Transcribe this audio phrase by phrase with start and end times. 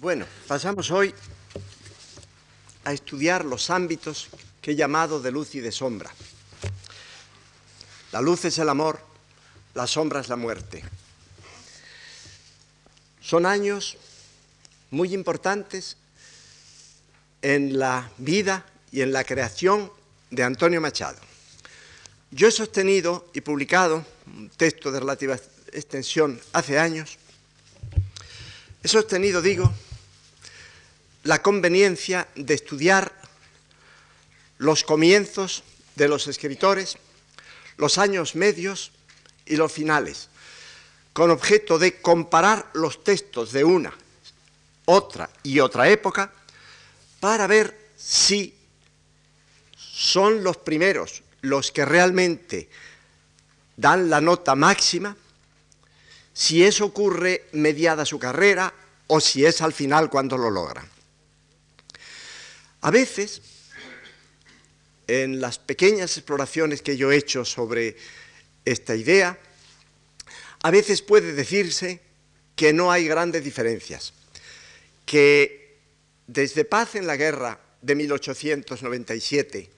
[0.00, 1.14] Bueno, pasamos hoy
[2.84, 4.28] a estudiar los ámbitos
[4.62, 6.10] que he llamado de luz y de sombra.
[8.10, 8.98] La luz es el amor,
[9.74, 10.82] la sombra es la muerte.
[13.20, 13.98] Son años
[14.90, 15.98] muy importantes
[17.42, 19.92] en la vida y en la creación
[20.30, 21.18] de Antonio Machado.
[22.30, 25.38] Yo he sostenido y publicado un texto de relativa
[25.74, 27.18] extensión hace años,
[28.82, 29.70] he sostenido, digo,
[31.24, 33.12] la conveniencia de estudiar
[34.58, 35.62] los comienzos
[35.96, 36.96] de los escritores,
[37.76, 38.92] los años medios
[39.46, 40.28] y los finales,
[41.12, 43.92] con objeto de comparar los textos de una,
[44.84, 46.32] otra y otra época
[47.20, 48.54] para ver si
[49.76, 52.68] son los primeros los que realmente
[53.76, 55.16] dan la nota máxima,
[56.32, 58.72] si eso ocurre mediada su carrera
[59.06, 60.99] o si es al final cuando lo logran.
[62.82, 63.42] A veces,
[65.06, 67.96] en las pequeñas exploraciones que yo he hecho sobre
[68.64, 69.38] esta idea,
[70.62, 72.00] a veces puede decirse
[72.56, 74.12] que no hay grandes diferencias,
[75.04, 75.78] que
[76.26, 79.70] desde Paz en la Guerra de 1897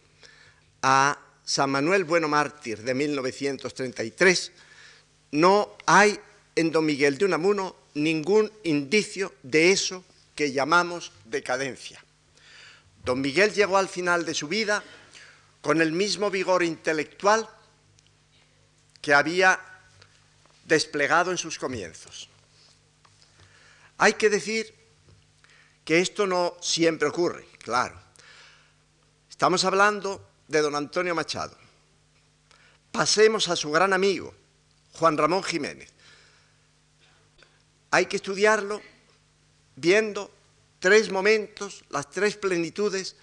[0.83, 4.53] a San Manuel Bueno Mártir de 1933,
[5.33, 6.19] no hay
[6.55, 12.05] en Don Miguel de Unamuno ningún indicio de eso que llamamos decadencia.
[13.05, 14.83] Don Miguel llegó al final de su vida
[15.61, 17.49] con el mismo vigor intelectual
[19.01, 19.59] que había
[20.65, 22.29] desplegado en sus comienzos.
[23.99, 24.75] Hay que decir
[25.85, 28.01] que esto no siempre ocurre, claro.
[29.29, 31.57] Estamos hablando de don Antonio Machado.
[32.93, 34.35] Pasemos a su gran amigo,
[34.93, 35.91] Juan Ramón Jiménez.
[37.91, 38.81] Hay que estudiarlo
[39.77, 40.31] viendo
[40.83, 43.15] tres momentos, las tres plenitudes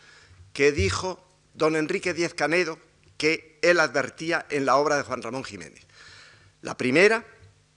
[0.53, 1.21] que dijo
[1.53, 2.79] don Enrique Díez Canedo
[3.17, 5.85] que él advertía en la obra de Juan Ramón Jiménez.
[6.61, 7.25] La primera,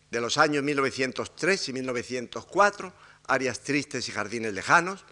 [0.08, 2.92] de los años 1903 y 1904,
[3.26, 5.04] Áreas Tristes y Jardines Lejanos.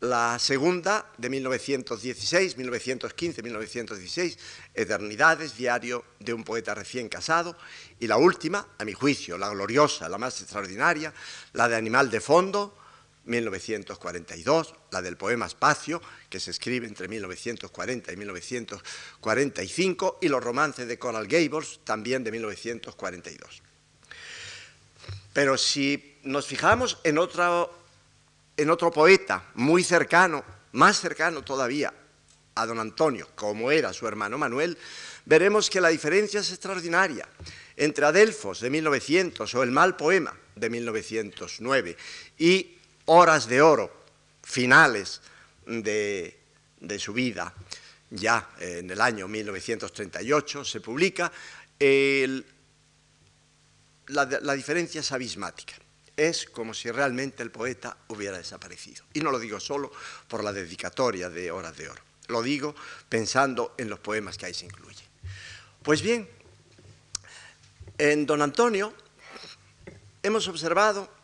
[0.00, 4.38] La segunda, de 1916, 1915, 1916,
[4.72, 7.58] Eternidades, diario de un poeta recién casado.
[8.00, 11.12] Y la última, a mi juicio, la gloriosa, la más extraordinaria,
[11.52, 12.85] la de Animal de Fondo,
[13.26, 16.00] 1942, la del poema Espacio,
[16.30, 22.32] que se escribe entre 1940 y 1945, y los romances de Coral Gables, también de
[22.32, 23.62] 1942.
[25.32, 27.72] Pero si nos fijamos en otro,
[28.56, 31.92] en otro poeta muy cercano, más cercano todavía
[32.54, 34.78] a don Antonio, como era su hermano Manuel,
[35.26, 37.28] veremos que la diferencia es extraordinaria
[37.76, 41.96] entre Adelfos de 1900 o El mal poema de 1909
[42.38, 42.75] y
[43.06, 44.04] horas de oro
[44.42, 45.20] finales
[45.66, 46.38] de,
[46.98, 47.52] su vida,
[48.10, 51.32] ya en el año 1938 se publica,
[54.08, 55.74] la, la diferencia es abismática.
[56.16, 59.04] Es como si realmente el poeta hubiera desaparecido.
[59.12, 59.92] Y no lo digo solo
[60.28, 62.74] por la dedicatoria de Horas de Oro, lo digo
[63.08, 65.06] pensando en los poemas que ahí se incluyen.
[65.82, 66.28] Pues bien,
[67.98, 68.92] en Don Antonio
[70.22, 71.15] hemos observado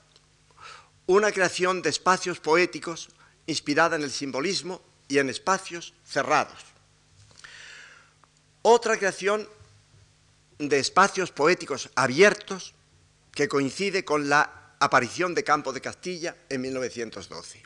[1.06, 3.08] una creación de espacios poéticos
[3.46, 6.58] inspirada en el simbolismo y en espacios cerrados.
[8.62, 9.48] Otra creación
[10.58, 12.74] de espacios poéticos abiertos
[13.32, 17.62] que coincide con la aparición de Campo de Castilla en 1912.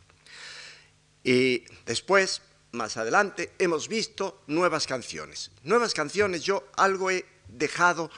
[1.24, 2.40] Y después,
[2.72, 5.50] más adelante, hemos visto nuevas canciones.
[5.64, 8.10] Nuevas canciones, yo algo he dejado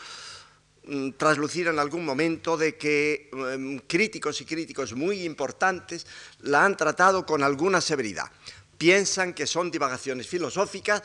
[1.16, 6.06] traslucir en algún momento de que em, críticos y críticos muy importantes
[6.40, 8.30] la han tratado con alguna severidad.
[8.78, 11.02] Piensan que son divagaciones filosóficas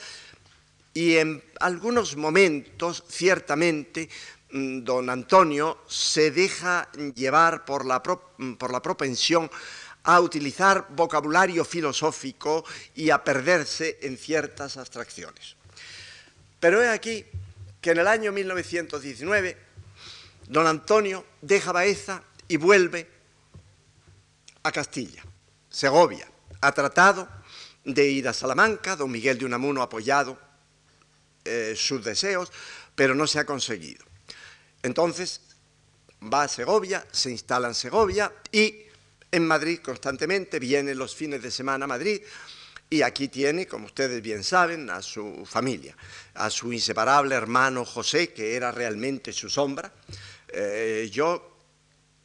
[0.93, 4.07] y en algunos momentos, ciertamente,
[4.51, 8.01] mm, don Antonio se deja llevar por la,
[8.37, 9.49] mm, por la propensión
[10.03, 12.63] a utilizar vocabulario filosófico
[12.95, 15.55] y a perderse en ciertas abstracciones.
[16.59, 17.25] Pero he aquí
[17.81, 19.72] que en el año 1919
[20.47, 23.09] don Antonio deja Baeza y vuelve
[24.63, 25.23] a Castilla,
[25.69, 26.27] Segovia.
[26.61, 27.27] Ha tratado
[27.83, 30.37] de ir a Salamanca, don Miguel de Unamuno ha apoyado
[31.43, 32.51] eh, sus deseos,
[32.95, 34.05] pero no se ha conseguido.
[34.81, 35.41] Entonces
[36.21, 38.83] va a Segovia, se instala en Segovia y
[39.31, 42.21] en Madrid constantemente, viene los fines de semana a Madrid
[42.93, 45.97] y aquí tiene, como ustedes bien saben, a su familia,
[46.35, 49.91] a su inseparable hermano José, que era realmente su sombra,
[50.47, 51.57] eh, yo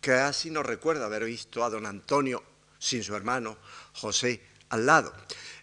[0.02, 2.44] casi no recuerdo haber visto a don Antonio
[2.78, 3.56] sin su hermano
[3.94, 5.14] José al lado.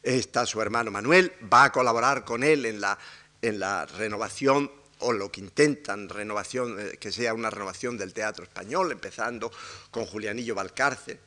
[0.02, 2.98] Está su hermano Manuel, va a colaborar con él en la,
[3.44, 8.44] en la renovación o lo que intentan renovación, eh, que sea una renovación del teatro
[8.44, 9.52] español, empezando
[9.92, 11.19] con Julianillo Valcárcel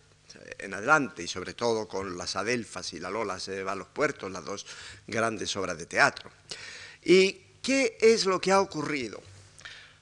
[0.59, 3.89] en adelante y sobre todo con las Adelfas y la Lola se va a los
[3.89, 4.67] puertos, las dos
[5.07, 6.31] grandes obras de teatro.
[7.05, 7.33] ¿Y
[7.63, 9.23] qué es lo que ha ocurrido?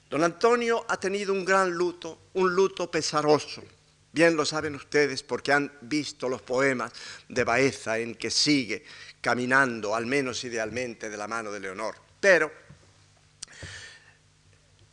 [0.09, 3.63] Don Antonio ha tenido un gran luto, un luto pesaroso.
[4.11, 6.91] Bien lo saben ustedes porque han visto los poemas
[7.27, 8.85] de Baeza en que sigue
[9.21, 11.95] caminando, al menos idealmente, de la mano de Leonor.
[12.19, 12.51] Pero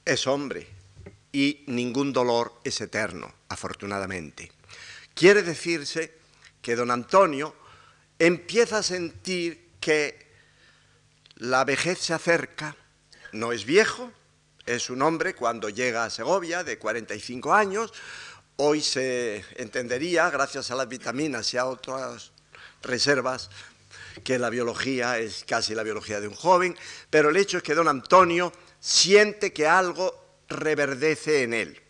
[0.04, 0.66] es hombre
[1.32, 4.50] y ningún dolor es eterno, afortunadamente.
[5.14, 6.12] Quiere decirse
[6.60, 7.54] que don Antonio
[8.18, 10.24] empieza a sentir que
[11.36, 12.76] la vejez se acerca,
[13.32, 14.12] no es viejo,
[14.66, 17.92] es un hombre cuando llega a Segovia de 45 años,
[18.56, 22.32] hoy se entendería, gracias a las vitaminas y a otras
[22.82, 23.50] reservas,
[24.22, 26.76] que la biología es casi la biología de un joven,
[27.10, 31.82] pero el hecho es que don Antonio siente que algo reverdece en él,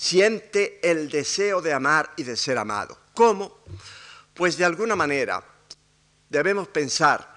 [0.00, 2.98] siente el deseo de amar y de ser amado.
[3.12, 3.58] ¿Cómo?
[4.32, 5.44] Pues de alguna manera
[6.30, 7.34] debemos pensar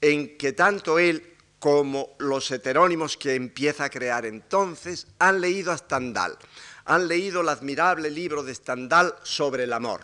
[0.00, 5.76] en que tanto él como los heterónimos que empieza a crear entonces han leído a
[5.76, 6.38] Stendhal,
[6.86, 10.00] han leído el admirable libro de Stendhal sobre el amor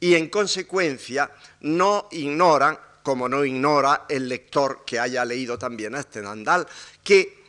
[0.00, 1.30] y en consecuencia
[1.60, 6.66] no ignoran, como no ignora el lector que haya leído también a Stendhal,
[7.04, 7.44] que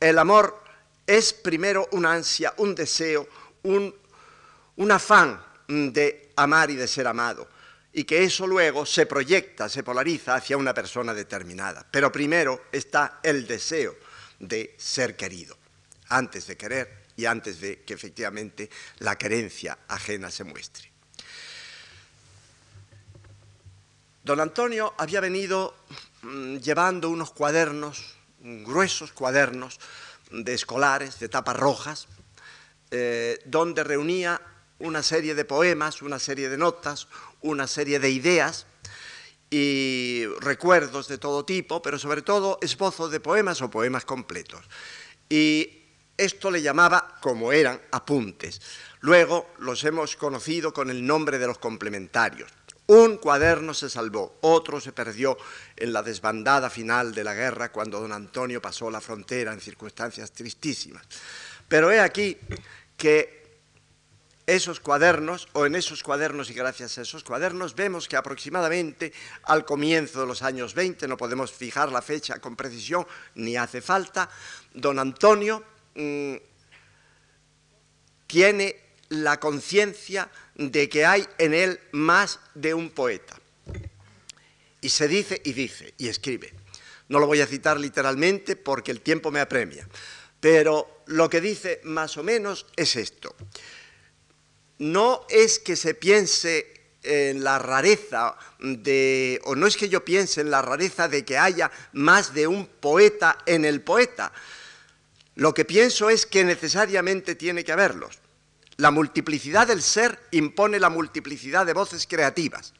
[0.00, 0.69] el amor
[1.06, 3.28] es primero una ansia, un deseo,
[3.62, 3.94] un,
[4.76, 7.48] un afán de amar y de ser amado
[7.92, 11.84] y que eso luego se proyecta, se polariza hacia una persona determinada.
[11.90, 13.96] Pero primero está el deseo
[14.38, 15.56] de ser querido,
[16.08, 20.90] antes de querer y antes de que efectivamente la querencia ajena se muestre.
[24.22, 25.74] Don Antonio había venido
[26.22, 29.80] mm, llevando unos cuadernos, gruesos cuadernos
[30.30, 32.08] de escolares, de tapas rojas,
[32.90, 34.40] eh, donde reunía
[34.78, 37.08] una serie de poemas, una serie de notas,
[37.42, 38.66] una serie de ideas
[39.50, 44.64] y recuerdos de todo tipo, pero sobre todo esbozos de poemas o poemas completos.
[45.28, 45.80] Y
[46.16, 48.60] esto le llamaba, como eran, apuntes.
[49.00, 52.50] Luego los hemos conocido con el nombre de los complementarios.
[52.90, 55.38] Un cuaderno se salvó, otro se perdió
[55.76, 60.32] en la desbandada final de la guerra cuando don Antonio pasó la frontera en circunstancias
[60.32, 61.06] tristísimas.
[61.68, 62.36] Pero he aquí
[62.96, 63.60] que
[64.44, 69.12] esos cuadernos, o en esos cuadernos y gracias a esos cuadernos, vemos que aproximadamente
[69.44, 73.06] al comienzo de los años 20, no podemos fijar la fecha con precisión,
[73.36, 74.28] ni hace falta,
[74.74, 75.62] don Antonio
[75.94, 76.34] mm,
[78.26, 80.28] tiene la conciencia
[80.60, 83.36] de que hay en él más de un poeta.
[84.80, 86.52] Y se dice y dice y escribe.
[87.08, 89.88] No lo voy a citar literalmente porque el tiempo me apremia,
[90.38, 93.34] pero lo que dice más o menos es esto
[94.80, 96.66] no es que se piense
[97.02, 101.36] en la rareza de, o no es que yo piense en la rareza de que
[101.36, 104.32] haya más de un poeta en el poeta.
[105.34, 108.19] Lo que pienso es que necesariamente tiene que haberlos.
[108.80, 112.72] La multiplicidad del ser impone la multiplicidad de voces creativas.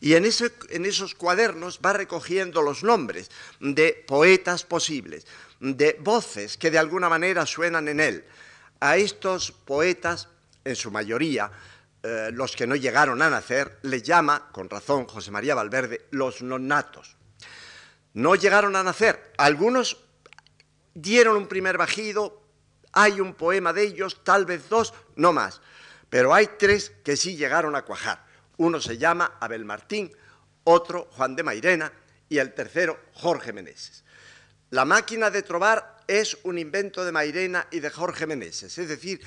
[0.00, 3.30] Y en, esos cuadernos va recogiendo los nombres
[3.60, 5.28] de poetas posibles,
[5.60, 8.24] de voces que de alguna manera suenan en él.
[8.80, 10.26] A estos poetas
[10.64, 11.52] en su mayoría,
[12.02, 16.42] eh, los que no llegaron a nacer, le llama, con razón, José María Valverde, los
[16.42, 17.16] nonatos.
[18.14, 19.34] No llegaron a nacer.
[19.38, 19.98] Algunos
[20.94, 22.39] dieron un primer bajido,
[22.92, 25.60] hay un poema de ellos, tal vez dos, no más.
[26.08, 28.24] Pero hay tres que sí llegaron a cuajar.
[28.56, 30.12] Uno se llama Abel Martín,
[30.64, 31.92] otro Juan de Mairena
[32.28, 34.04] y el tercero Jorge Meneses.
[34.70, 39.20] La máquina de trobar es un invento de Mairena y de Jorge Meneses, es decir,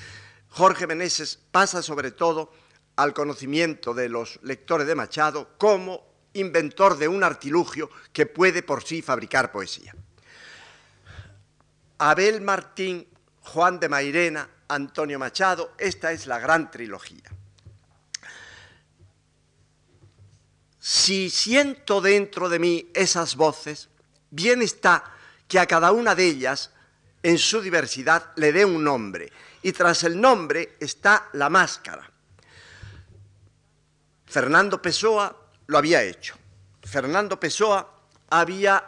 [0.48, 2.52] Jorge Meneses pasa sobre todo
[2.96, 8.84] al conocimiento de los lectores de Machado como inventor de un artilugio que puede por
[8.84, 9.94] sí fabricar poesía.
[11.98, 13.06] Abel Martín,
[13.44, 17.30] Juan de Mairena, Antonio Machado, esta es la gran trilogía.
[20.78, 23.88] Si siento dentro de mí esas voces,
[24.30, 25.04] bien está
[25.48, 26.70] que a cada una de ellas,
[27.22, 29.32] en su diversidad, le dé un nombre
[29.62, 32.10] y tras el nombre está la máscara.
[34.26, 35.34] Fernando Pessoa
[35.66, 36.36] lo había hecho.
[36.82, 38.84] Fernando Pessoa había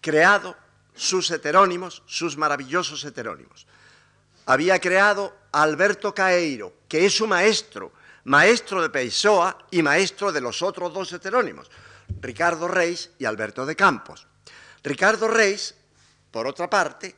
[0.00, 0.56] creado
[0.96, 3.66] sus heterónimos, sus maravillosos heterónimos.
[4.46, 7.92] había creado Alberto Caeiro, que es su maestro,
[8.24, 11.70] maestro de Peisoa y maestro de los otros dos heterónimos,
[12.20, 14.26] Ricardo Reis y Alberto de Campos.
[14.82, 15.74] Ricardo Reis,
[16.30, 17.14] por otra parte,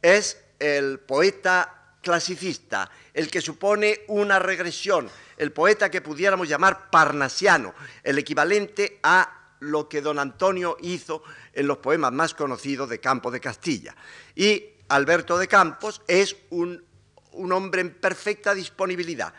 [0.00, 7.74] es el poeta clasicista, el que supone una regresión, el poeta que pudiéramos llamar parnasiano,
[8.02, 11.22] el equivalente a lo que don Antonio hizo
[11.52, 13.94] en los poemas más conocidos de Campo de Castilla.
[14.34, 16.84] Y Alberto de Campos es un,
[17.32, 19.32] un hombre en perfecta disponibilidad.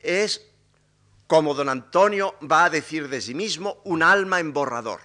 [0.00, 0.46] Es,
[1.26, 5.00] como don Antonio va a decir de sí mismo, un alma en borrador.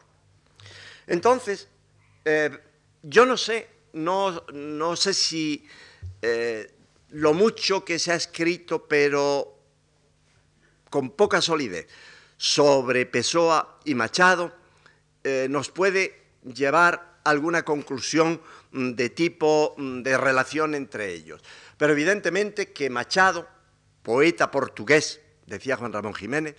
[1.08, 1.68] Entonces,
[2.26, 2.52] eh,
[3.04, 5.66] yo no sé, no, no sé si
[6.22, 6.72] eh,
[7.10, 9.56] lo mucho que se ha escrito, pero
[10.90, 11.88] con poca solidez,
[12.38, 14.59] sobre Pessoa y Machado,
[15.24, 21.42] eh, nos puede llevar alguna conclusión mm, de tipo mm, de relación entre ellos.
[21.78, 23.48] Pero evidentemente que Machado,
[24.04, 26.56] poeta portugués, decía Juan Ramón Jiménez,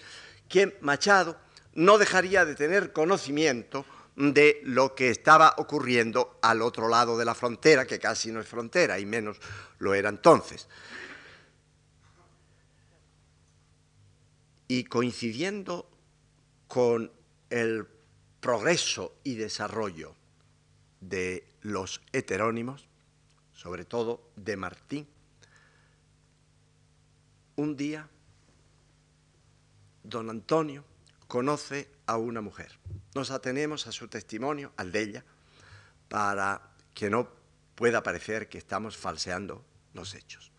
[0.48, 1.38] que Machado
[1.74, 3.84] no dejaría de tener conocimiento
[4.16, 8.46] de lo que estaba ocurriendo al otro lado de la frontera, que casi no es
[8.46, 9.38] frontera y menos
[9.78, 10.68] lo era entonces.
[14.68, 15.88] Y coincidiendo
[16.68, 17.10] con
[17.48, 17.86] el
[18.40, 20.14] progreso y desarrollo
[21.00, 22.88] de los heterónimos,
[23.52, 25.06] sobre todo de Martín,
[27.56, 28.08] un día
[30.02, 30.84] don Antonio
[31.28, 32.78] conoce a una mujer.
[33.14, 35.24] Nos atenemos a su testimonio, al de ella,
[36.08, 36.62] para
[36.94, 37.28] que no
[37.74, 40.50] pueda parecer que estamos falseando los hechos.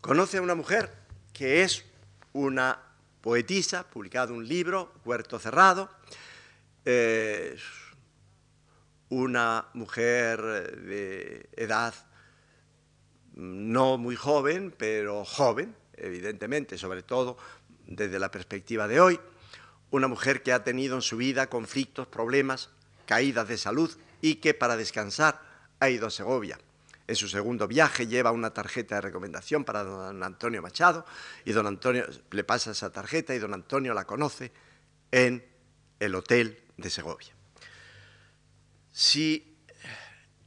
[0.00, 0.92] Conoce a una mujer
[1.32, 1.84] que es
[2.32, 2.80] una
[3.20, 5.90] poetisa, publicado un libro, Huerto Cerrado,
[6.88, 7.60] es
[9.10, 11.94] una mujer de edad
[13.34, 17.36] no muy joven, pero joven, evidentemente, sobre todo
[17.86, 19.20] desde la perspectiva de hoy,
[19.90, 22.70] una mujer que ha tenido en su vida conflictos, problemas,
[23.04, 25.42] caídas de salud y que para descansar
[25.80, 26.58] ha ido a Segovia.
[27.06, 31.04] En su segundo viaje lleva una tarjeta de recomendación para don Antonio Machado
[31.44, 34.52] y don Antonio le pasa esa tarjeta y don Antonio la conoce
[35.10, 35.44] en
[36.00, 37.34] el hotel de Segovia.
[38.90, 39.58] Si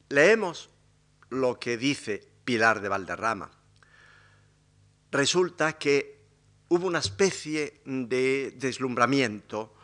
[0.09, 0.69] leemos
[1.29, 3.51] lo que dice Pilar de Valderrama,
[5.11, 6.19] resulta que
[6.69, 9.75] hubo una especie de deslumbramiento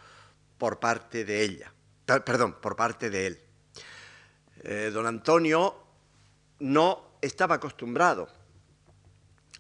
[0.58, 1.74] por parte de ella,
[2.06, 3.42] perdón, por parte de él.
[4.64, 5.84] Eh, don Antonio
[6.60, 8.28] no estaba acostumbrado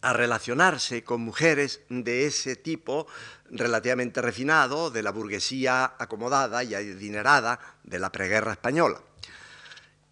[0.01, 3.07] a relacionarse con mujeres de ese tipo
[3.51, 9.01] relativamente refinado, de la burguesía acomodada y adinerada de la preguerra española.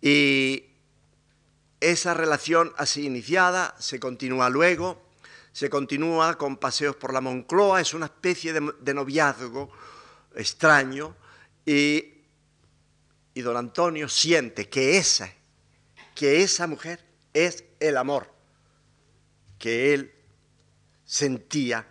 [0.02, 0.66] Y
[1.80, 5.02] esa relación así iniciada se continúa luego,
[5.52, 9.72] se continúa con paseos por la Moncloa, es una especie de, noviazgo
[10.36, 11.16] extraño
[11.66, 12.14] y,
[13.34, 15.32] y don Antonio siente que esa,
[16.14, 18.34] que esa mujer es el amor
[19.60, 20.14] que él
[21.06, 21.88] sentía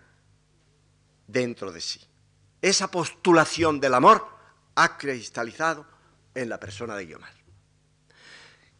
[1.26, 2.00] dentro de sí.
[2.60, 4.26] Esa postulación del amor
[4.74, 5.86] ha cristalizado
[6.34, 7.32] en la persona de Guiomar.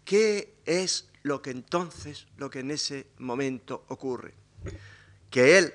[0.04, 4.34] ¿Qué es lo que entonces, lo que en ese momento ocurre?
[5.30, 5.74] Que él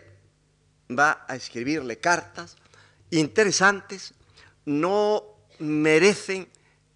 [0.98, 2.56] va a escribirle cartas
[3.12, 4.14] interesantes,
[4.66, 5.24] no
[5.60, 6.48] merecen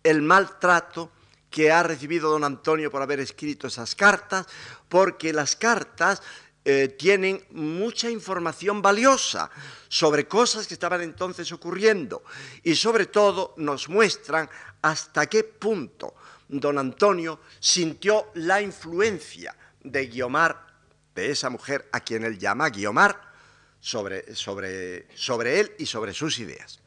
[0.04, 1.12] el maltrato
[1.50, 4.48] que ha recibido don Antonio por haber escrito esas cartas,
[4.90, 6.22] porque las cartas
[6.66, 9.50] eh, tienen mucha información valiosa
[9.90, 12.24] sobre cosas que estaban entonces ocurriendo
[12.64, 14.50] y sobre todo nos muestran
[14.82, 16.16] hasta qué punto
[16.48, 20.68] don Antonio sintió la influencia de Guiomar,
[21.16, 23.34] de esa mujer a quien él llama Guiomar,
[23.80, 26.80] sobre, él y sobre sus ideas.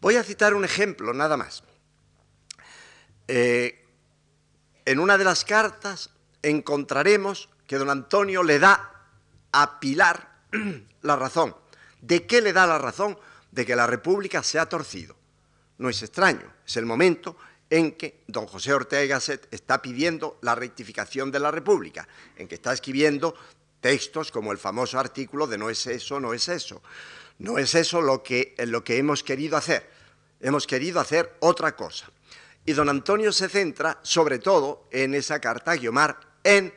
[0.00, 1.64] Voy a citar un ejemplo nada más.
[3.26, 3.84] Eh,
[4.84, 6.10] en una de las cartas
[6.42, 9.08] encontraremos que don Antonio le da
[9.52, 10.40] a Pilar
[11.02, 11.56] la razón.
[12.00, 13.18] ¿De qué le da la razón?
[13.50, 15.16] De que la República se ha torcido.
[15.78, 17.36] No es extraño, es el momento
[17.68, 22.06] en que don José Ortega y Gasset está pidiendo la rectificación de la República,
[22.36, 23.34] en que está escribiendo
[23.80, 26.82] textos como el famoso artículo de no es eso, no es eso.
[27.38, 29.90] No es eso lo que, lo que hemos querido hacer.
[30.40, 32.10] Hemos querido hacer otra cosa.
[32.64, 36.72] Y don Antonio se centra sobre todo en esa carta a Guiomar, en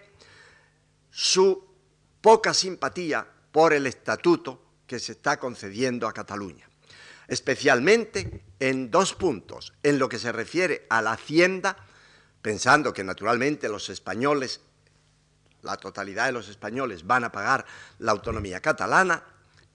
[1.11, 1.67] su
[2.21, 6.69] poca simpatía por el estatuto que se está concediendo a Cataluña,
[7.27, 11.77] especialmente en dos puntos, en lo que se refiere a la hacienda,
[12.41, 14.61] pensando que naturalmente los españoles
[15.61, 17.65] la totalidad de los españoles van a pagar
[17.99, 19.23] la autonomía catalana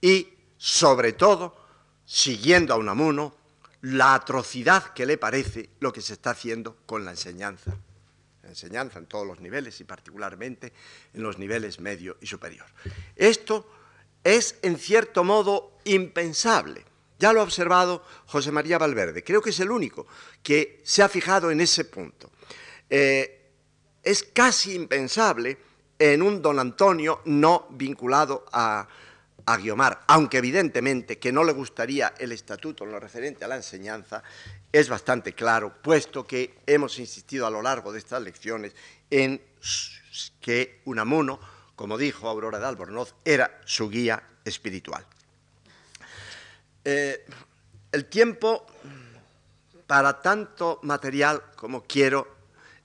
[0.00, 1.57] y, sobre todo,
[2.05, 3.35] siguiendo a Unamuno,
[3.83, 7.76] la atrocidad que le parece lo que se está haciendo con la enseñanza.
[8.48, 10.72] Enseñanza en todos los niveles y particularmente
[11.12, 12.66] en los niveles medio y superior.
[13.16, 13.68] Esto
[14.22, 16.84] es, en cierto modo, impensable.
[17.18, 19.22] Ya lo ha observado José María Valverde.
[19.22, 20.06] Creo que es el único
[20.42, 22.30] que se ha fijado en ese punto.
[22.90, 23.50] Eh,
[24.02, 25.58] es casi impensable
[25.98, 28.86] en un don Antonio no vinculado a,
[29.46, 33.56] a Guiomar, aunque evidentemente que no le gustaría el estatuto en lo referente a la
[33.56, 34.22] enseñanza,
[34.75, 38.75] es bastante claro, puesto que hemos insistido a lo largo de estas lecciones
[39.09, 39.40] en
[40.40, 41.38] que Unamuno,
[41.76, 45.07] como dijo Aurora de Albornoz, era su guía espiritual.
[46.85, 47.25] Eh,
[47.93, 48.66] el tiempo
[49.87, 52.26] para tanto material como quiero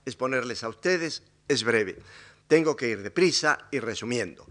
[0.06, 1.98] exponerles a ustedes es breve.
[2.46, 4.46] Tengo que ir deprisa y resumiendo.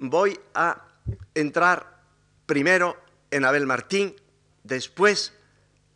[0.00, 0.88] Voy a
[1.36, 2.02] entrar
[2.46, 2.96] primero
[3.30, 4.16] en Abel Martín,
[4.64, 5.34] después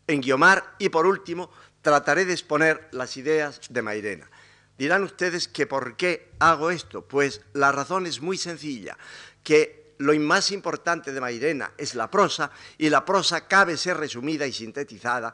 [0.06, 1.50] en Guiomar y por último
[1.82, 4.30] trataré de exponer las ideas de Mairena.
[4.78, 7.02] Dirán ustedes que por qué hago esto.
[7.02, 8.96] Pues la razón es muy sencilla,
[9.42, 14.46] que lo más importante de Mairena es la prosa y la prosa cabe ser resumida
[14.46, 15.32] y sintetizada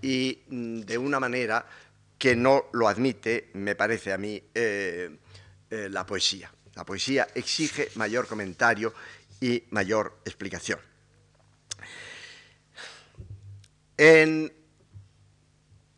[0.00, 1.66] y mm, de una manera
[2.16, 5.18] que no lo admite, me parece a mí, eh,
[5.70, 6.52] eh, la poesía.
[6.74, 8.92] La poesía exige mayor comentario
[9.40, 10.80] y mayor explicación.
[13.98, 14.52] En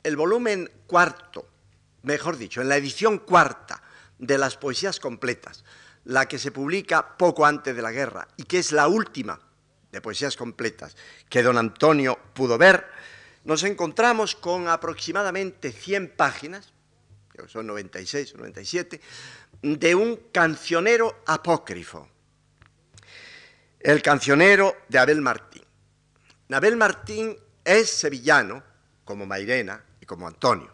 [0.03, 1.47] el volumen cuarto,
[2.03, 3.83] mejor dicho, en la edición cuarta
[4.19, 5.65] de las poesías completas,
[6.05, 9.39] la que se publica poco antes de la guerra y que es la última
[9.93, 10.97] de poesías completas
[11.29, 12.87] que don Antonio pudo ver,
[13.45, 16.73] nos encontramos con aproximadamente 100 páginas,
[17.49, 19.01] son 96 o 97,
[19.63, 22.09] de un cancionero apócrifo,
[23.79, 25.65] el cancionero de Abel Martín.
[26.51, 27.37] Abel Martín
[27.79, 28.63] es sevillano,
[29.05, 30.73] como Mairena y como Antonio.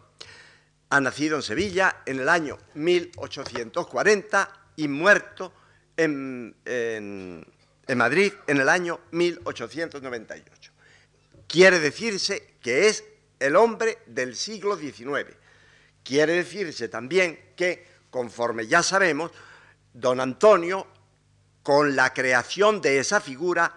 [0.89, 5.53] Ha nacido en Sevilla en el año 1840 y muerto
[5.95, 10.71] en, en Madrid en el año 1898.
[11.47, 13.03] Quiere decirse que es
[13.39, 15.35] el hombre del siglo XIX.
[16.03, 19.31] Quiere decirse también que, conforme ya sabemos,
[19.93, 20.87] don Antonio,
[21.61, 23.73] con la creación de esa figura,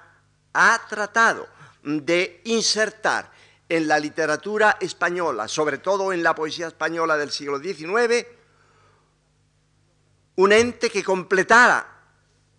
[0.53, 3.31] ha tratado de insertar
[3.69, 8.27] en la literatura española, sobre todo en la poesía española del siglo XIX,
[10.37, 11.87] un ente que completara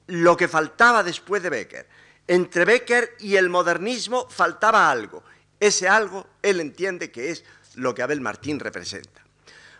[0.07, 1.87] lo que faltaba después de Becker.
[2.27, 5.23] Entre Becker y el modernismo faltaba algo,
[5.59, 7.43] ese algo él entiende que es
[7.75, 9.23] lo que Abel Martín representa.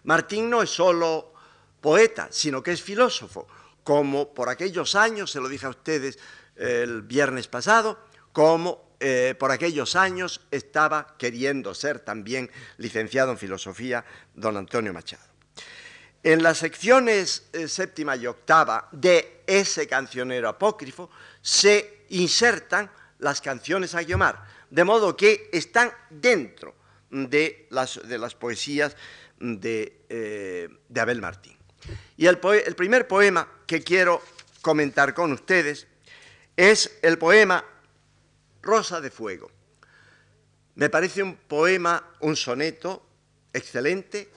[0.03, 1.33] Martín no es solo
[1.79, 3.47] poeta, sino que es filósofo,
[3.83, 6.19] como por aquellos años, se lo dije a ustedes
[6.55, 7.97] el viernes pasado,
[8.33, 15.23] como eh, por aquellos años estaba queriendo ser también licenciado en filosofía don Antonio Machado.
[16.21, 21.09] En las secciones eh, séptima y octava de ese cancionero apócrifo
[21.41, 26.75] se insertan las canciones a Guiomar, de modo que están dentro
[27.09, 28.95] de las, de las poesías
[29.39, 31.57] de, eh, Abel Martín.
[32.17, 34.21] Y el, el primer poema que quiero
[34.61, 35.87] comentar con ustedes
[36.55, 37.65] es el poema
[38.61, 39.49] Rosa de Fuego.
[40.75, 43.05] Me parece un poema, un soneto
[43.53, 44.29] excelente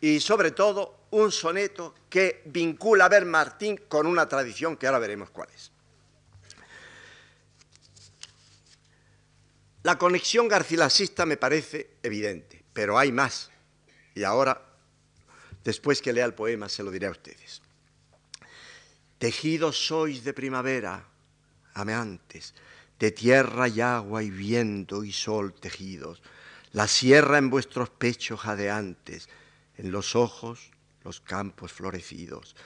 [0.00, 4.98] y sobre todo un soneto que vincula a Abel Martín con una tradición que ahora
[4.98, 5.70] veremos cuál es.
[9.82, 13.50] La conexión garcilasista me parece evidente, pero hay más.
[14.14, 14.60] Y ahora,
[15.64, 17.62] después que lea el poema, se lo diré a ustedes.
[19.18, 21.06] Tejidos sois de primavera,
[21.74, 22.54] ameantes,
[22.98, 26.22] de tierra y agua y viento y sol tejidos,
[26.72, 29.28] la sierra en vuestros pechos jadeantes,
[29.76, 30.70] en los ojos
[31.04, 32.56] los campos florecidos.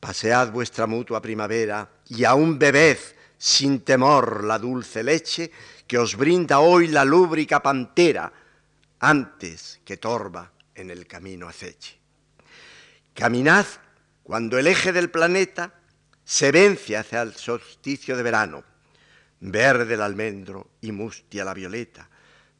[0.00, 2.98] Pasead vuestra mutua primavera y aún bebed
[3.38, 5.50] sin temor la dulce leche
[5.86, 8.32] que os brinda hoy la lúbrica pantera
[9.00, 11.98] antes que torba en el camino aceche.
[13.14, 13.66] Caminad
[14.22, 15.72] cuando el eje del planeta
[16.24, 18.64] se vence hacia el solsticio de verano,
[19.40, 22.08] verde el almendro y mustia la violeta,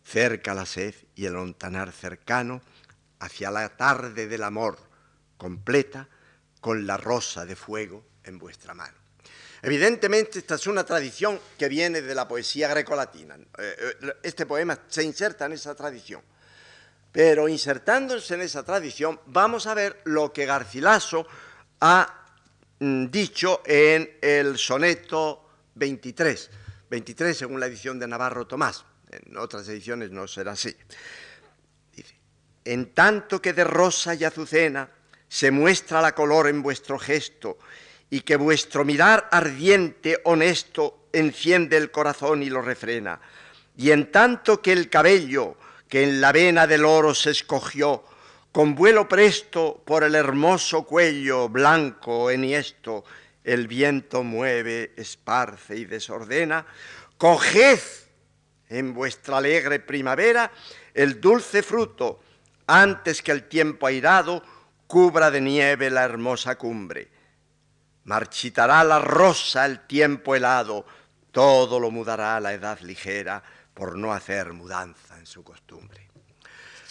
[0.04, 2.60] cerca la sed y el ontanar cercano,
[3.18, 4.78] hacia la tarde del amor
[5.36, 6.08] completa
[6.60, 8.96] con la rosa de fuego en vuestra mano.
[9.62, 13.36] Evidentemente, esta es una tradición que viene de la poesía grecolatina.
[13.36, 16.22] Eh, eh, este poema se inserta en esa tradición.
[17.10, 21.26] Pero insertándose en esa tradición, vamos a ver lo que Garcilaso
[21.80, 22.26] ha
[22.78, 26.50] mm, dicho en el soneto 23,
[26.90, 30.74] 23 según la edición de Navarro Tomás, en otras ediciones no será así.
[31.94, 32.16] Dice,
[32.64, 34.88] en tanto que de rosa y azucena
[35.28, 37.58] se muestra la color en vuestro gesto,
[38.10, 43.20] y que vuestro mirar ardiente, honesto, enciende el corazón y lo refrena.
[43.76, 45.56] Y en tanto que el cabello
[45.88, 48.04] que en la vena del oro se escogió,
[48.52, 53.04] con vuelo presto por el hermoso cuello blanco enhiesto,
[53.46, 56.66] el viento mueve, esparce y desordena,
[57.16, 57.78] coged
[58.68, 60.50] en vuestra alegre primavera
[60.92, 62.20] el dulce fruto,
[62.66, 64.42] antes que el tiempo airado
[64.88, 67.08] cubra de nieve la hermosa cumbre.
[68.02, 70.84] Marchitará la rosa el tiempo helado,
[71.30, 73.40] todo lo mudará la edad ligera
[73.72, 76.08] por no hacer mudanza en su costumbre.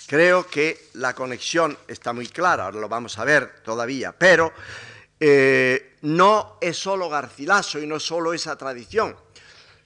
[0.07, 4.53] Creo que la conexión está muy clara, lo vamos a ver todavía, pero
[5.19, 9.15] eh, no es solo Garcilaso y no es solo esa tradición,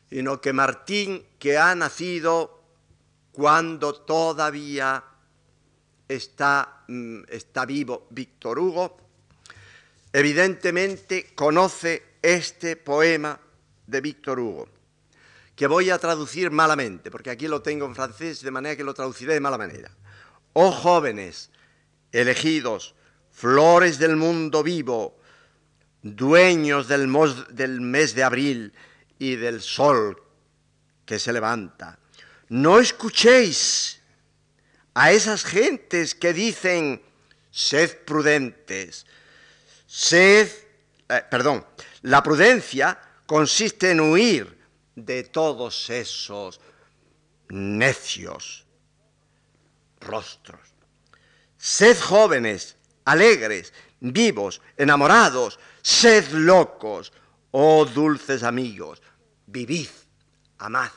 [0.10, 2.64] sino que Martín, que ha nacido
[3.32, 5.04] cuando todavía
[6.08, 8.98] está, mm, está vivo Víctor Hugo,
[10.12, 13.40] evidentemente conoce este poema
[13.86, 14.68] de Víctor Hugo,
[15.56, 18.94] que voy a traducir malamente, porque aquí lo tengo en francés, de manera que lo
[18.94, 19.92] traduciré de mala manera.
[20.54, 21.52] Oh jóvenes,
[22.12, 22.96] elegidos,
[23.32, 25.19] flores del mundo vivo,
[26.02, 28.74] dueños del, mes de abril
[29.18, 30.22] y del sol
[31.06, 32.00] que se levanta,
[32.50, 34.02] no escuchéis
[34.94, 37.02] a esas gentes que dicen,
[37.52, 39.06] sed prudentes,
[39.90, 40.52] Sed,
[41.10, 41.66] eh, perdón,
[42.04, 44.56] la prudencia consiste en huir
[44.96, 46.62] de todos esos
[47.50, 48.68] necios
[50.00, 50.62] rostros.
[51.58, 57.12] Sed jóvenes, alegres, vivos, enamorados, sed locos,
[57.52, 59.02] oh dulces amigos,
[59.48, 59.90] vivid,
[60.60, 60.92] amad.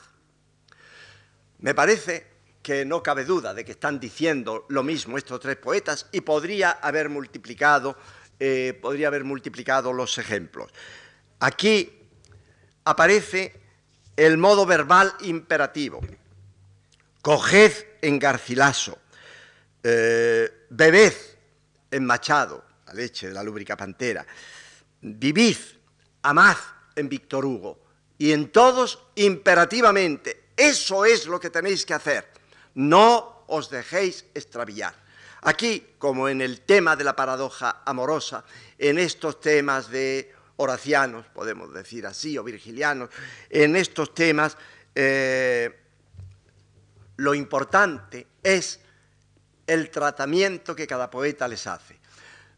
[1.58, 6.06] Me parece que no cabe duda de que están diciendo lo mismo estos tres poetas
[6.12, 7.96] y podría haber multiplicado
[8.44, 10.68] eh, podría haber multiplicado los ejemplos.
[11.38, 11.88] Aquí
[12.82, 13.60] aparece
[14.16, 16.00] el modo verbal imperativo.
[17.20, 18.98] Coged en Garcilaso,
[19.84, 21.12] eh, bebed
[21.88, 24.26] en Machado, la leche de la lúbrica pantera,
[25.02, 25.56] vivid,
[26.22, 26.56] amad
[26.96, 27.78] en Víctor Hugo,
[28.18, 30.44] y en todos imperativamente.
[30.56, 32.28] Eso es lo que tenéis que hacer.
[32.74, 34.94] No os dejéis extraviar.
[35.42, 38.44] Aquí, como en el tema de la paradoja amorosa,
[38.78, 43.10] en estos temas de horacianos, podemos decir así, o virgilianos,
[43.50, 44.56] en estos temas,
[44.94, 45.80] eh,
[47.16, 48.78] lo importante es
[49.66, 52.01] el tratamiento que cada poeta les hace.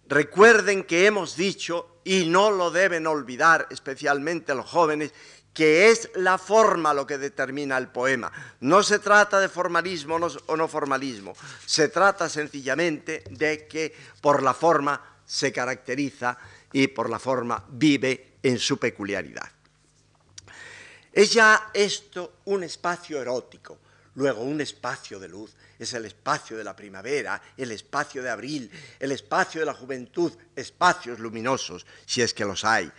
[0.09, 5.12] Recuerden que hemos dicho, y no lo deben olvidar especialmente los jóvenes,
[5.55, 8.31] que es la forma lo que determina el poema.
[8.61, 14.53] No se trata de formalismo o no formalismo, se trata sencillamente de que por la
[14.53, 16.37] forma se caracteriza
[16.73, 19.49] y por la forma vive en su peculiaridad.
[21.12, 23.79] Es ya esto un espacio erótico,
[24.14, 28.70] luego un espacio de luz, es el espacio de la primavera, el espacio de abril,
[28.98, 32.90] el espacio de la juventud, espacios luminosos, si es que los hay.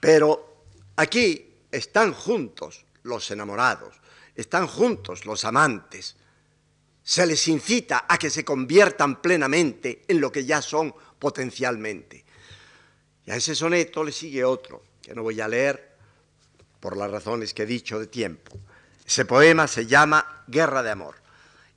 [0.00, 0.64] Pero
[0.96, 3.96] aquí están juntos los enamorados,
[4.34, 6.16] están juntos los amantes.
[7.02, 12.24] Se les incita a que se conviertan plenamente en lo que ya son potencialmente.
[13.26, 15.94] Y a ese soneto le sigue otro, que no voy a leer
[16.80, 18.58] por las razones que he dicho de tiempo.
[19.06, 21.16] Ese poema se llama Guerra de Amor.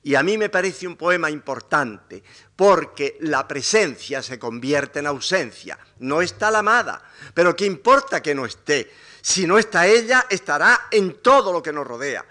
[0.02, 2.22] Y a mí me parece un poema importante
[2.56, 5.78] porque la presencia se convierte en ausencia.
[5.98, 7.02] No está la amada,
[7.34, 8.90] pero ¿qué importa que no esté?
[9.20, 12.24] Si no está ella, estará en todo lo que nos rodea.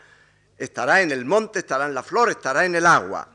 [0.58, 3.28] Estará en el monte, estará en la flor, estará en el agua.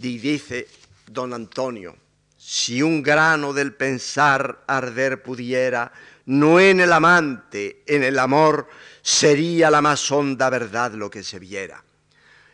[0.00, 0.66] Y dice
[1.06, 1.96] don Antonio,
[2.36, 5.92] si un grano del pensar arder pudiera,
[6.26, 8.68] no en el amante, en el amor,
[9.02, 11.82] sería la más honda verdad lo que se viera.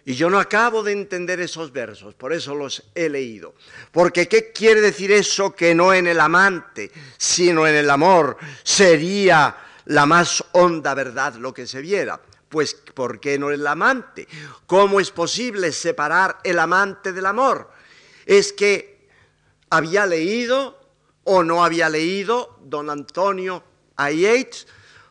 [0.05, 3.55] Y yo no acabo de entender esos versos, por eso los he leído.
[3.93, 9.55] Porque ¿qué quiere decir eso que no en el amante, sino en el amor sería
[9.85, 12.19] la más honda verdad lo que se viera?
[12.49, 14.27] Pues ¿por qué no el amante?
[14.67, 17.71] ¿Cómo es posible separar el amante del amor?
[18.25, 19.11] Es que
[19.69, 20.81] había leído
[21.25, 23.63] o no había leído don Antonio
[23.97, 24.11] a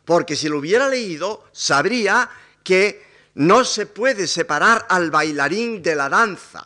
[0.08, 2.30] porque si lo hubiera leído sabría
[2.63, 6.65] que no se puede separar al bailarín de la danza.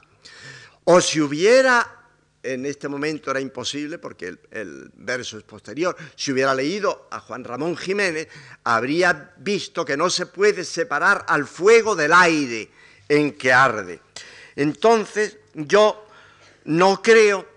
[0.84, 2.06] O si hubiera
[2.44, 5.98] en este momento era imposible porque el, verso es posterior.
[6.16, 8.28] Si hubiera leído a Juan Ramón Jiménez,
[8.64, 12.70] habría visto que no se puede separar al fuego del aire
[13.10, 14.02] en que arde.
[14.56, 16.08] Entonces, yo
[16.66, 17.48] no creo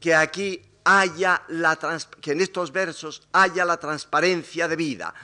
[0.00, 1.78] que aquí haya la
[2.20, 5.14] que en estos versos haya la transparencia de vida.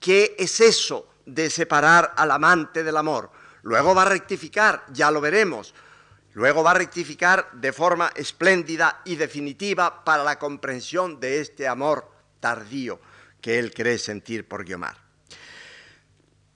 [0.00, 3.30] ¿Qué es eso de separar al amante del amor?
[3.62, 5.74] Luego va a rectificar, ya lo veremos.
[6.34, 12.08] Luego va a rectificar de forma espléndida y definitiva para la comprensión de este amor
[12.38, 13.00] tardío
[13.40, 14.96] que él cree sentir por Guiomar.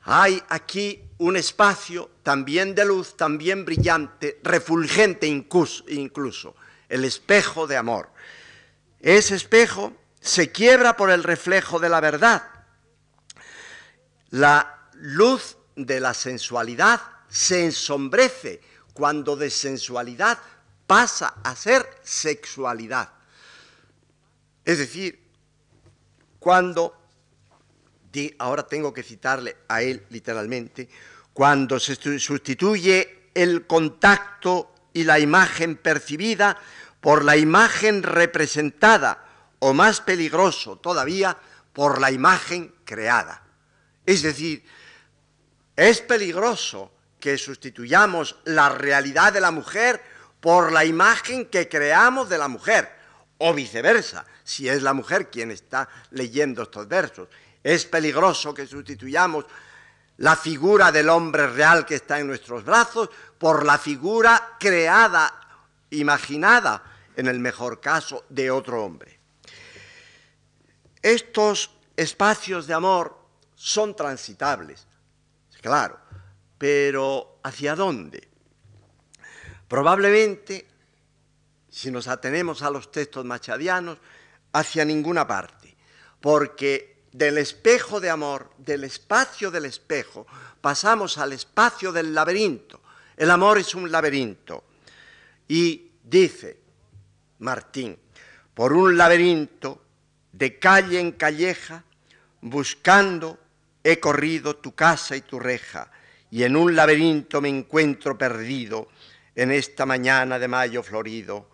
[0.04, 6.56] Hay aquí un espacio también de luz, también brillante, refulgente incluso,
[6.88, 8.10] el espejo de amor.
[9.02, 12.48] Ese espejo se quiebra por el reflejo de la verdad.
[14.30, 18.60] La luz de la sensualidad se ensombrece
[18.94, 20.38] cuando de sensualidad
[20.86, 23.10] pasa a ser sexualidad.
[24.64, 25.20] Es decir,
[26.38, 26.96] cuando,
[28.38, 30.88] ahora tengo que citarle a él literalmente,
[31.32, 36.60] cuando se sustituye el contacto y la imagen percibida
[37.02, 39.26] por la imagen representada,
[39.58, 41.36] o más peligroso todavía,
[41.72, 43.42] por la imagen creada.
[44.06, 44.64] Es decir,
[45.74, 50.00] es peligroso que sustituyamos la realidad de la mujer
[50.40, 52.88] por la imagen que creamos de la mujer,
[53.38, 57.28] o viceversa, si es la mujer quien está leyendo estos versos.
[57.64, 59.44] Es peligroso que sustituyamos
[60.18, 65.32] la figura del hombre real que está en nuestros brazos por la figura creada,
[65.90, 69.18] imaginada, en el mejor caso, de otro hombre.
[71.02, 73.18] Estos espacios de amor
[73.54, 74.86] son transitables,
[75.60, 75.98] claro,
[76.58, 78.28] pero ¿hacia dónde?
[79.68, 80.66] Probablemente,
[81.68, 83.98] si nos atenemos a los textos machadianos,
[84.52, 85.76] hacia ninguna parte,
[86.20, 90.26] porque del espejo de amor, del espacio del espejo,
[90.60, 92.80] pasamos al espacio del laberinto.
[93.16, 94.64] El amor es un laberinto.
[95.48, 96.61] Y dice
[97.42, 97.98] Martín,
[98.54, 99.82] por un laberinto
[100.32, 101.84] de calle en calleja,
[102.40, 103.38] buscando
[103.84, 105.90] he corrido tu casa y tu reja,
[106.30, 108.88] y en un laberinto me encuentro perdido
[109.34, 111.50] en esta mañana de mayo florido.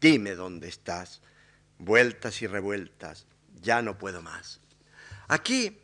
[0.00, 1.20] Dime dónde estás,
[1.78, 3.26] vueltas y revueltas,
[3.60, 4.60] ya no puedo más.
[5.28, 5.76] Aquí,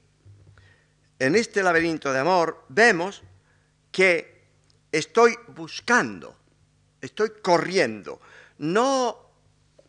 [1.19, 3.23] en este laberinto de amor, vemos
[3.91, 4.45] que
[4.93, 6.37] estoy buscando,
[7.01, 8.21] estoy corriendo,
[8.59, 9.22] no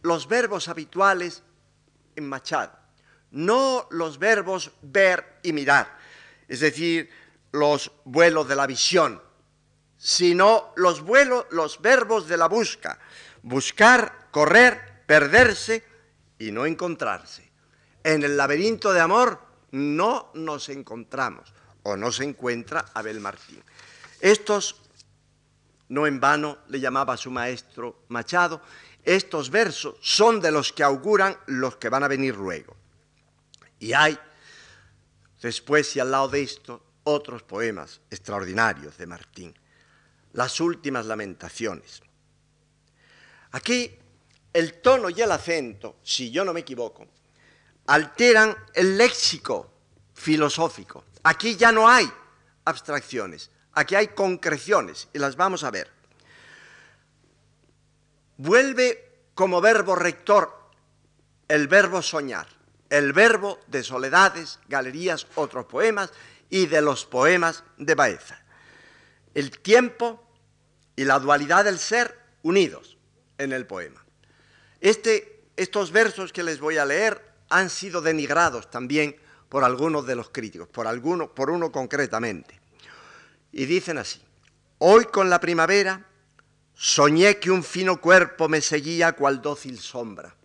[0.03, 1.43] los verbos habituales
[2.15, 2.77] en Machado,
[3.31, 5.97] no los verbos ver y mirar,
[6.47, 7.09] es decir,
[7.51, 9.21] los vuelos de la visión,
[9.97, 12.99] sino los vuelos, los verbos de la busca,
[13.41, 15.83] buscar, correr, perderse
[16.37, 17.51] y no encontrarse.
[18.03, 19.39] En el laberinto de amor
[19.71, 23.63] no nos encontramos o no se encuentra Abel Martín.
[24.19, 24.75] Estos,
[25.89, 28.61] no en vano le llamaba su maestro Machado,
[29.03, 32.75] estos versos son de los que auguran los que van a venir luego.
[33.79, 34.17] Y hay,
[35.41, 39.59] después y al lado de esto, otros poemas extraordinarios de Martín,
[40.33, 42.01] las últimas lamentaciones.
[43.51, 43.99] Aquí
[44.53, 47.07] el tono y el acento, si yo no me equivoco,
[47.87, 49.71] alteran el léxico
[50.13, 51.05] filosófico.
[51.23, 52.09] Aquí ya no hay
[52.65, 55.91] abstracciones, aquí hay concreciones y las vamos a ver.
[58.37, 60.63] Vuelve como verbo rector
[61.47, 62.47] el verbo soñar,
[62.89, 66.11] el verbo de soledades, galerías, otros poemas
[66.49, 68.39] y de los poemas de Baeza.
[69.33, 70.23] El tiempo
[70.95, 72.97] y la dualidad del ser unidos
[73.37, 74.03] en el poema.
[74.79, 79.15] Este, estos versos que les voy a leer han sido denigrados también
[79.49, 82.59] por algunos de los críticos, por, alguno, por uno concretamente.
[83.51, 84.21] Y dicen así,
[84.79, 86.05] hoy con la primavera
[86.75, 90.35] soñé que un fino cuerpo me seguía cual dócil sombra.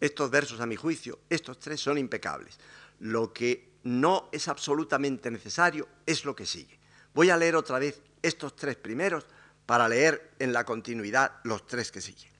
[0.00, 2.58] Estos versos, a mi juicio, estos tres son impecables.
[3.00, 6.78] Lo que no es absolutamente necesario es lo que sigue.
[7.14, 9.26] Voy a leer otra vez estos tres primeros
[9.66, 12.30] para leer en la continuidad los tres que siguen.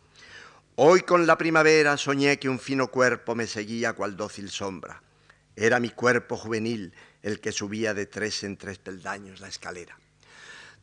[0.77, 5.03] Hoy con la primavera soñé que un fino cuerpo me seguía cual dócil sombra.
[5.57, 9.99] Era mi cuerpo juvenil el que subía de tres en tres peldaños la escalera.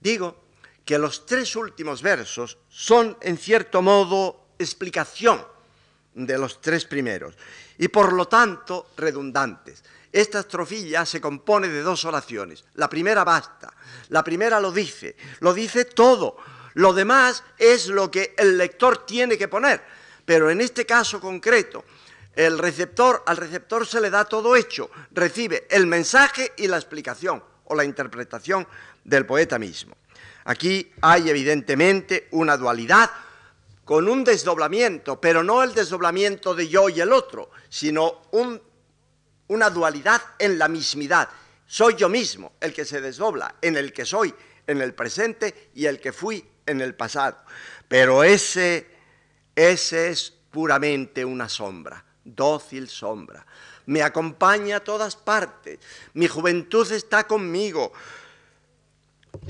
[0.02, 0.45] Digo
[0.86, 5.44] que los tres últimos versos son, en cierto modo, explicación
[6.14, 7.36] de los tres primeros
[7.78, 9.84] y por lo tanto redundantes.
[10.12, 12.64] Esta estrofilla se compone de dos oraciones.
[12.76, 13.74] La primera basta,
[14.10, 16.38] la primera lo dice, lo dice todo,
[16.76, 19.82] Lo demás es lo que el lector tiene que poner.
[20.26, 21.86] Pero en este caso concreto,
[22.36, 27.42] el receptor, al receptor se le da todo hecho, recibe el mensaje y la explicación
[27.66, 28.68] o la interpretación
[29.06, 29.96] del poeta mismo.
[30.46, 33.10] Aquí hay evidentemente una dualidad
[33.84, 38.22] con un desdoblamiento, pero no el desdoblamiento de yo y el otro, sino
[39.48, 41.30] una dualidad en la mismidad.
[41.68, 44.34] Soy yo mismo el que se desdobla, en el que soy
[44.68, 47.38] en el presente y el que fui en el pasado.
[47.88, 48.88] Pero ese,
[49.56, 53.46] ese es puramente una sombra, dócil sombra.
[53.88, 55.80] Me acompaña a todas partes.
[56.14, 57.94] Mi juventud está conmigo.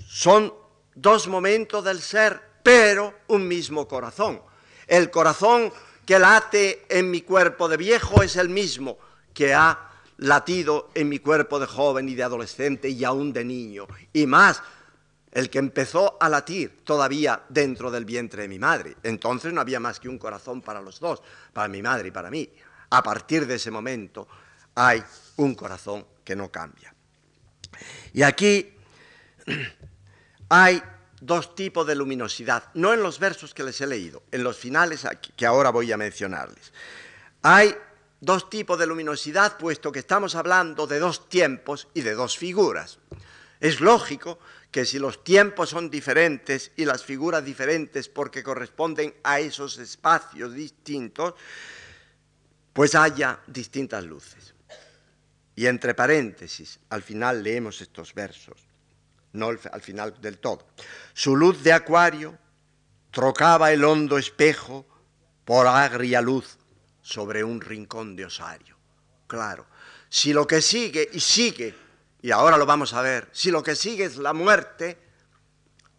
[0.08, 0.64] Son
[0.95, 4.41] dos momentos del ser, pero un mismo corazón.
[4.88, 5.71] El corazón
[6.05, 8.97] que late en mi cuerpo de viejo es el mismo
[9.34, 13.88] que ha latido en mi cuerpo de joven y de adolescente y aún de niño.
[14.13, 14.62] Y más,
[15.31, 18.95] el que empezó a latir todavía dentro del vientre de mi madre.
[19.03, 22.31] Entonces no había más que un corazón para los dos, para mi madre y para
[22.31, 22.49] mí.
[22.89, 24.27] A partir de ese momento
[24.75, 25.03] hay
[25.38, 26.93] un corazón que no cambia.
[28.13, 28.73] Y aquí
[30.49, 30.81] hay
[31.21, 35.08] dos tipos de luminosidad, no en los versos que les he leído, en los finales
[35.36, 36.73] que ahora voy a mencionarles.
[37.41, 37.75] Hay
[38.19, 42.99] dos tipos de luminosidad, puesto que estamos hablando de dos tiempos y de dos figuras.
[43.60, 44.39] Es lógico
[44.71, 50.53] que si los tiempos son diferentes y las figuras diferentes porque corresponden a esos espacios
[50.53, 51.34] distintos,
[52.73, 54.53] pues haya distintas luces.
[55.55, 58.64] Y entre paréntesis, al final leemos estos versos,
[59.36, 60.67] no al final del todo.
[61.13, 62.38] Su luz de acuario
[63.12, 64.86] trocaba el hondo espejo
[65.43, 66.58] por agria luz
[67.02, 68.76] sobre un rincón de osario.
[69.28, 69.65] Claro,
[70.10, 71.76] si lo que sigue y sigue
[72.26, 73.30] y ahora lo vamos a ver.
[73.34, 74.98] Si lo que sigue es la muerte,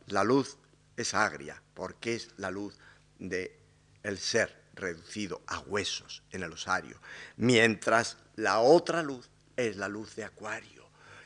[0.07, 0.59] la luz
[0.97, 2.77] es agria, porque es la luz
[3.21, 3.53] del
[4.03, 7.01] el ser reducido a huesos en el osario,
[7.37, 10.76] mientras la otra luz es la luz de acuario,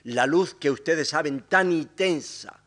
[0.04, 2.58] la luz que ustedes saben tan intensa,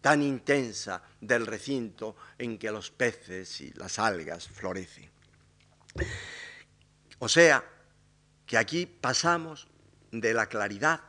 [0.00, 5.10] tan intensa del recinto en que los peces y las algas florecen.
[7.18, 7.64] O sea,
[8.46, 9.68] que aquí pasamos
[10.10, 11.00] de la claridad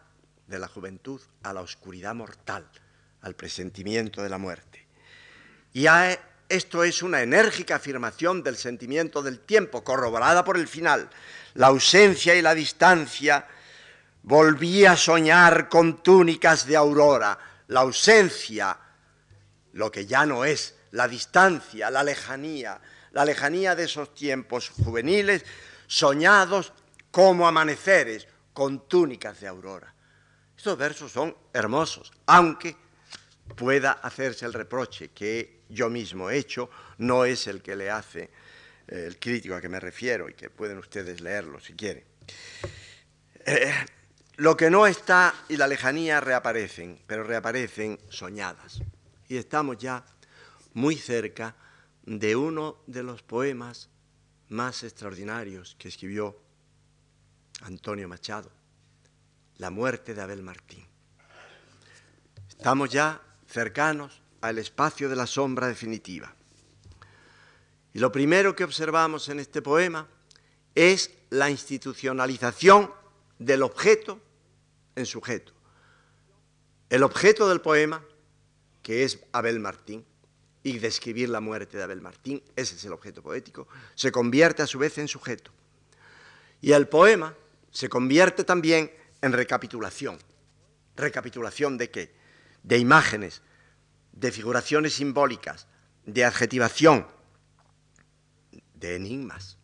[0.48, 2.70] de la juventud a la oscuridad mortal,
[3.22, 4.86] al presentimiento de la muerte.
[5.74, 5.88] Y
[6.48, 11.10] esto es una enérgica afirmación del sentimiento del tiempo, corroborada por el final.
[11.56, 13.48] La ausencia y la distancia
[14.26, 17.38] volví a soñar con túnicas de aurora.
[17.68, 18.78] La ausencia,
[19.74, 25.46] lo que ya no es, la distancia, la lejanía, la lejanía de esos tiempos juveniles
[25.88, 26.74] soñados
[27.12, 29.94] como amaneceres con túnicas de aurora.
[30.58, 32.76] Estos versos son hermosos, aunque
[33.56, 38.32] pueda hacerse el reproche que yo mismo he hecho, no es el que le hace
[38.88, 42.04] eh, el crítico a que me refiero y que pueden ustedes leerlo si quieren.
[43.46, 43.72] Eh,
[44.38, 48.82] lo que no está y la lejanía reaparecen, pero reaparecen soñadas.
[49.28, 50.04] Y estamos ya
[50.74, 51.56] muy cerca
[52.04, 53.90] de uno de los poemas
[54.50, 56.38] más extraordinarios que escribió
[57.62, 58.52] Antonio Machado,
[59.58, 60.86] la muerte de Abel Martín.
[62.50, 66.34] Estamos ya cercanos al espacio de la sombra definitiva.
[67.94, 70.08] Y lo primero que observamos en este poema
[70.76, 72.92] es la institucionalización
[73.40, 74.20] del objeto
[74.96, 75.54] en sujeto.
[76.90, 78.04] El objeto del poema,
[78.82, 80.06] que es Abel Martín,
[80.64, 84.68] y describir la muerte de Abel Martín, ese es el objeto poético, se convierte a
[84.68, 85.52] su vez en sujeto.
[86.60, 87.36] Y el poema
[87.72, 90.18] se convierte también en recapitulación.
[90.96, 92.16] ¿Recapitulación de qué?
[92.64, 93.44] De imágenes,
[94.12, 95.68] de figuraciones simbólicas,
[96.06, 97.06] de adjetivación,
[98.74, 99.58] de enigmas.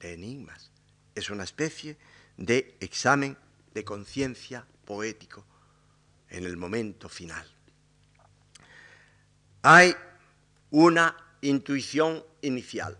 [0.00, 0.70] De enigmas.
[1.14, 1.96] Es una especie
[2.36, 3.38] de examen
[3.74, 5.44] de conciencia poético
[6.28, 7.46] en el momento final.
[9.62, 9.94] Hay
[10.70, 12.98] una intuición inicial,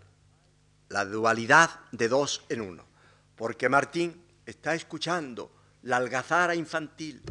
[0.89, 2.85] la dualidad de dos en uno,
[3.35, 5.51] porque Martín está escuchando
[5.83, 7.21] la algazara infantil,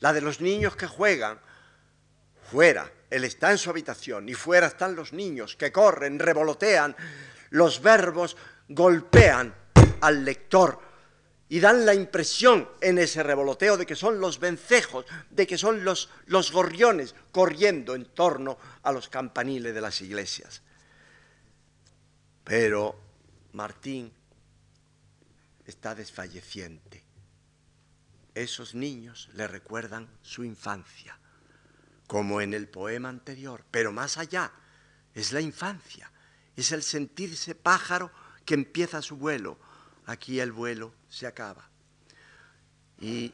[0.00, 1.40] la de los niños que juegan.
[2.50, 6.94] Fuera, él está en su habitación y fuera están los niños que corren, revolotean,
[7.50, 8.36] los verbos
[8.68, 9.54] golpean
[10.00, 10.85] al lector
[11.48, 15.84] y dan la impresión en ese revoloteo de que son los vencejos, de que son
[15.84, 16.08] los,
[16.52, 20.62] gorriones corriendo en torno a los campaniles de las iglesias.
[22.42, 22.98] Pero
[23.52, 24.12] Martín
[25.64, 27.04] está desfalleciente.
[28.34, 31.18] Esos niños le recuerdan su infancia,
[32.06, 34.52] como en el poema anterior, pero más allá,
[35.14, 36.10] es la infancia,
[36.56, 38.10] es el sentirse pájaro
[38.44, 39.58] que empieza su vuelo.
[40.06, 41.68] Aquí el vuelo se acaba.
[43.00, 43.32] Y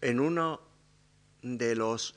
[0.00, 0.60] en uno
[1.42, 2.14] de los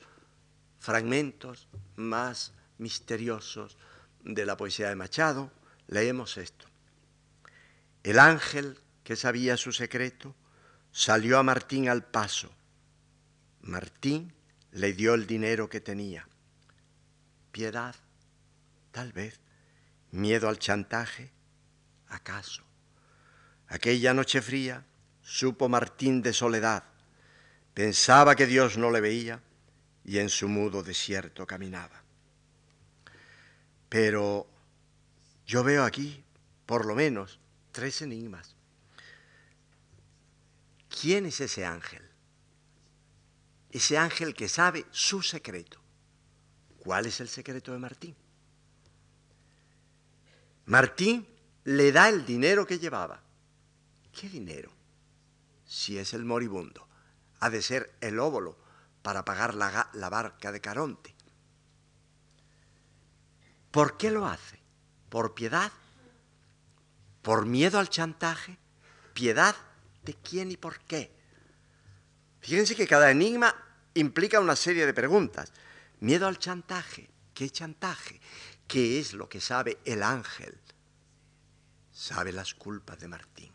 [0.78, 3.78] fragmentos más misteriosos
[4.24, 5.52] de la poesía de Machado,
[5.86, 6.66] leemos esto.
[8.02, 10.34] El ángel que sabía su secreto
[10.90, 12.50] salió a Martín al paso.
[13.62, 14.34] Martín
[14.72, 16.26] le dio el dinero que tenía.
[17.52, 17.94] Piedad,
[18.90, 19.40] tal vez.
[20.10, 21.30] Miedo al chantaje,
[22.08, 22.62] acaso.
[23.72, 24.84] Aquella noche fría
[25.22, 26.84] supo Martín de soledad.
[27.72, 29.40] Pensaba que Dios no le veía
[30.04, 32.02] y en su mudo desierto caminaba.
[33.88, 34.46] Pero
[35.46, 36.22] yo veo aquí,
[36.66, 37.40] por lo menos,
[37.72, 38.54] tres enigmas.
[40.90, 42.02] ¿Quién es ese ángel?
[43.70, 45.80] Ese ángel que sabe su secreto.
[46.78, 48.14] ¿Cuál es el secreto de Martín?
[50.66, 51.26] Martín
[51.64, 53.31] le da el dinero que llevaba.
[54.12, 54.70] ¿Qué dinero?
[55.64, 56.86] Si es el moribundo,
[57.40, 58.56] ha de ser el óvulo
[59.02, 61.14] para pagar la, la barca de Caronte.
[63.70, 64.60] ¿Por qué lo hace?
[65.08, 65.72] ¿Por piedad?
[67.22, 68.58] ¿Por miedo al chantaje?
[69.14, 69.56] ¿Piedad
[70.04, 71.10] de quién y por qué?
[72.40, 73.54] Fíjense que cada enigma
[73.94, 75.52] implica una serie de preguntas.
[76.00, 77.08] Miedo al chantaje.
[77.34, 78.20] ¿Qué chantaje?
[78.68, 80.60] ¿Qué es lo que sabe el ángel?
[81.92, 83.52] Sabe las culpas de Martín.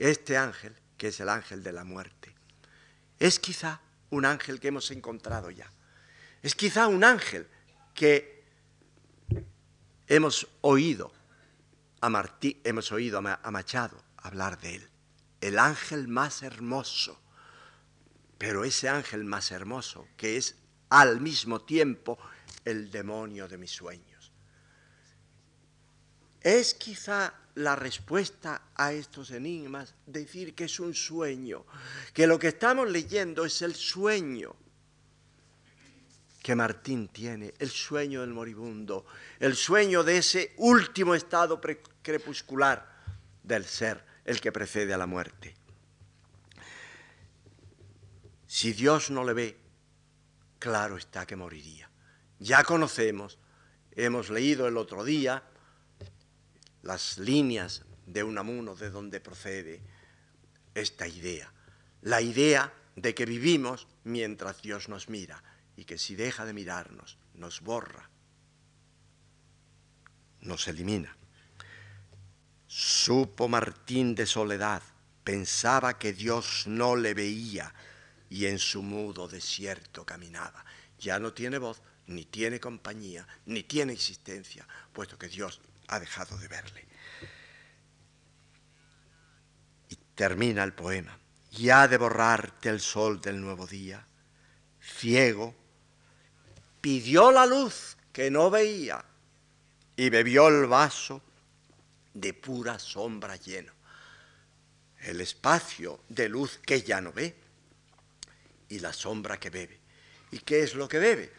[0.00, 2.34] Este ángel, que es el ángel de la muerte,
[3.18, 5.70] es quizá un ángel que hemos encontrado ya.
[6.42, 7.46] Es quizá un ángel
[7.94, 8.42] que
[10.06, 11.12] hemos oído
[12.00, 14.90] a Martí, hemos oído a Machado hablar de él.
[15.42, 17.20] El ángel más hermoso.
[18.38, 20.56] Pero ese ángel más hermoso, que es
[20.88, 22.18] al mismo tiempo
[22.64, 24.32] el demonio de mis sueños.
[26.40, 31.64] Es quizá la respuesta a estos enigmas decir que es un sueño,
[32.12, 34.54] que lo que estamos leyendo es el sueño
[36.42, 39.04] que Martín tiene, el sueño del moribundo,
[39.38, 41.60] el sueño de ese último estado
[42.02, 42.88] crepuscular
[43.42, 45.54] del ser, el que precede a la muerte.
[48.46, 49.60] Si Dios no le ve,
[50.58, 51.90] claro está que moriría.
[52.38, 53.38] Ya conocemos,
[53.92, 55.42] hemos leído el otro día
[56.82, 59.80] las líneas de Unamuno de donde procede
[60.74, 61.52] esta idea.
[62.02, 65.42] La idea de que vivimos mientras Dios nos mira
[65.76, 68.10] y que si deja de mirarnos nos borra,
[70.40, 71.16] nos elimina.
[72.66, 74.82] Supo Martín de soledad,
[75.24, 77.74] pensaba que Dios no le veía
[78.28, 80.64] y en su mudo desierto caminaba.
[80.98, 85.60] Ya no tiene voz, ni tiene compañía, ni tiene existencia, puesto que Dios
[85.90, 86.86] ha dejado de verle.
[89.88, 91.18] Y termina el poema.
[91.52, 94.06] Y ha de borrarte el sol del nuevo día.
[94.80, 95.54] Ciego,
[96.80, 99.04] pidió la luz que no veía
[99.96, 101.22] y bebió el vaso
[102.14, 103.72] de pura sombra lleno.
[105.00, 107.34] El espacio de luz que ya no ve
[108.68, 109.80] y la sombra que bebe.
[110.30, 111.32] ¿Y qué es lo que bebe?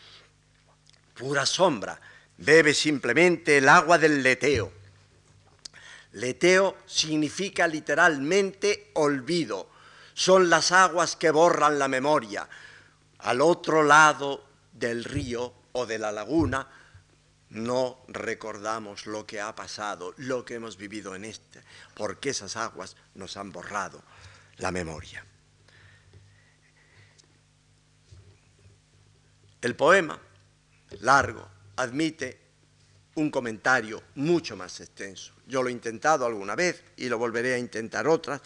[1.16, 1.99] Pura sombra.
[2.41, 4.73] Bebe simplemente el agua del leteo.
[6.13, 9.69] Leteo significa literalmente olvido.
[10.15, 12.49] Son las aguas que borran la memoria.
[13.19, 16.67] Al otro lado del río o de la laguna,
[17.51, 21.61] no recordamos lo que ha pasado, lo que hemos vivido en este,
[21.93, 24.01] porque esas aguas nos han borrado
[24.57, 25.23] la memoria.
[29.61, 30.19] El poema,
[31.01, 31.47] largo,
[31.82, 32.39] admite
[33.15, 35.34] un comentario mucho más extenso.
[35.47, 38.41] Yo lo he intentado alguna vez y lo volveré a intentar otras,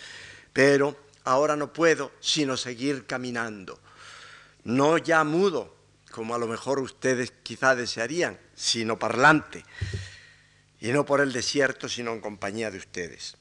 [0.53, 3.79] pero ahora no puedo sino seguir caminando.
[4.63, 5.75] No ya mudo,
[6.11, 9.63] como a lo mejor ustedes quizá desearían, sino parlante,
[10.79, 13.35] y no por el desierto, sino en compañía de ustedes.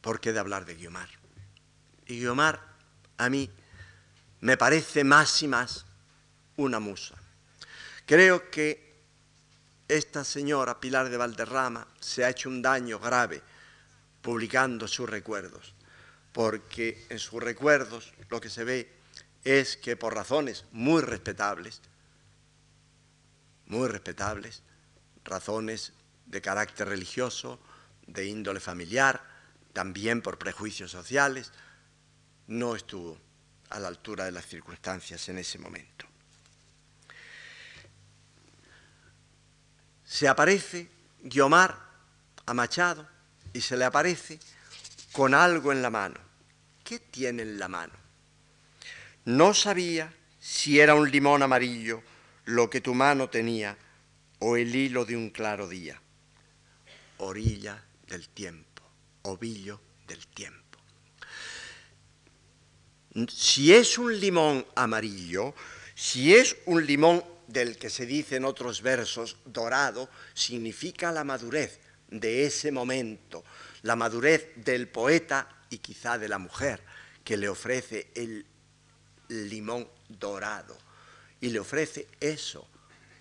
[0.00, 1.08] ¿Por qué de hablar de Guiomar?
[2.06, 2.60] Y Guiomar
[3.16, 3.50] a mí
[4.40, 5.84] me parece más y más
[6.56, 7.14] una musa.
[8.08, 8.88] Creo que
[9.86, 13.42] esta señora Pilar de Valderrama se ha hecho un daño grave
[14.22, 15.74] publicando sus recuerdos,
[16.32, 18.90] porque en sus recuerdos lo que se ve
[19.44, 21.82] es que por razones muy respetables,
[23.66, 24.62] muy respetables,
[25.22, 25.92] razones
[26.24, 27.60] de carácter religioso,
[28.06, 29.22] de índole familiar,
[29.74, 31.52] también por prejuicios sociales,
[32.46, 33.18] no estuvo
[33.68, 36.07] a la altura de las circunstancias en ese momento.
[40.08, 40.88] Se aparece
[41.22, 41.78] Guiomar
[42.46, 43.06] a Machado
[43.52, 44.40] y se le aparece
[45.12, 46.18] con algo en la mano.
[46.82, 47.92] ¿Qué tiene en la mano?
[49.26, 52.02] No sabía si era un limón amarillo
[52.46, 53.76] lo que tu mano tenía
[54.38, 56.00] o el hilo de un claro día.
[57.18, 58.82] Orilla del tiempo,
[59.24, 60.78] ovillo del tiempo.
[63.28, 65.54] Si es un limón amarillo,
[65.94, 71.80] si es un limón del que se dice en otros versos dorado, significa la madurez
[72.08, 73.42] de ese momento,
[73.82, 76.82] la madurez del poeta y quizá de la mujer
[77.24, 78.46] que le ofrece el
[79.28, 80.76] limón dorado.
[81.40, 82.66] Y le ofrece eso,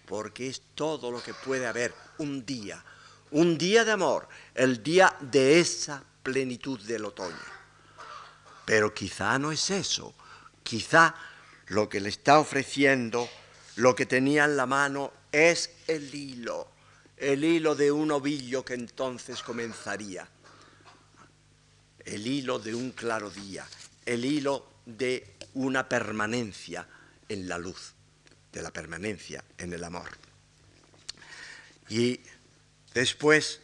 [0.06, 2.84] porque es todo lo que puede haber un día,
[3.32, 7.36] un día de amor, el día de esa plenitud del otoño.
[8.66, 10.14] Pero quizá no es eso,
[10.64, 11.16] quizá
[11.68, 13.30] lo que le está ofreciendo,
[13.78, 16.68] lo que tenía en la mano, es el hilo,
[17.16, 20.28] el hilo de un ovillo que entonces comenzaría,
[22.04, 23.68] el hilo de un claro día,
[24.06, 26.88] el hilo de una permanencia
[27.30, 27.94] en la luz,
[28.52, 30.10] de la permanencia en el amor.
[31.90, 32.20] Y
[32.96, 33.62] después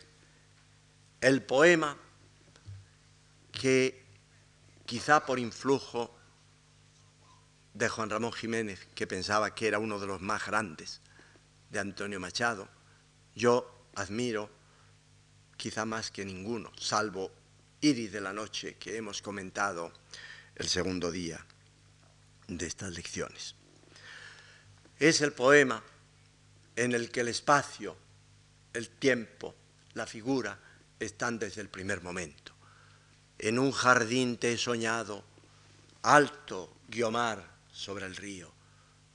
[1.21, 1.97] el poema
[3.51, 4.03] que
[4.85, 6.15] quizá por influjo
[7.73, 11.01] de Juan Ramón Jiménez, que pensaba que era uno de los más grandes,
[11.69, 12.69] de Antonio Machado,
[13.35, 14.49] yo admiro
[15.57, 17.31] quizá más que ninguno, salvo
[17.81, 19.91] Iris de la Noche, que hemos comentado
[20.55, 21.43] el segundo día
[22.47, 23.55] de estas lecciones.
[24.99, 25.83] Es el poema
[26.75, 27.97] en el que el espacio,
[28.73, 29.55] el tiempo,
[29.93, 30.59] la figura
[30.99, 32.53] están desde el primer momento.
[33.39, 35.23] En un jardín te he soñado,
[36.03, 38.53] alto, Guiomar, sobre el río,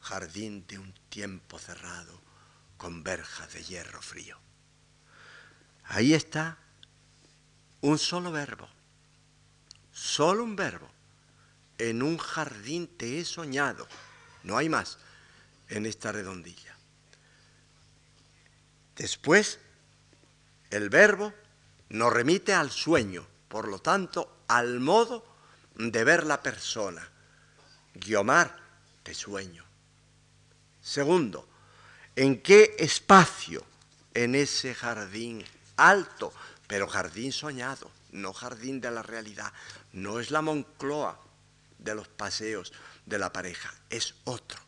[0.01, 2.21] jardín de un tiempo cerrado,
[2.77, 4.39] con verjas de hierro frío.
[5.85, 6.59] Ahí está
[7.81, 8.69] un solo verbo,
[9.93, 10.91] solo un verbo.
[11.79, 13.87] En un jardín te he soñado,
[14.43, 14.99] no hay más
[15.69, 16.77] en esta redondilla.
[18.97, 19.61] Después,
[20.71, 21.33] el verbo
[21.89, 25.25] nos remite al sueño, por lo tanto, al modo
[25.77, 27.09] de ver la persona.
[27.99, 28.57] Guiomar,
[29.03, 29.65] te sueño.
[30.81, 31.49] Segundo,
[32.17, 33.65] ¿en qué espacio?
[34.15, 35.45] En ese jardín
[35.77, 36.33] alto,
[36.67, 39.53] pero jardín soñado, no jardín de la realidad.
[39.93, 41.21] No es la Moncloa
[41.79, 42.73] de los paseos
[43.07, 44.61] de la pareja, es otro,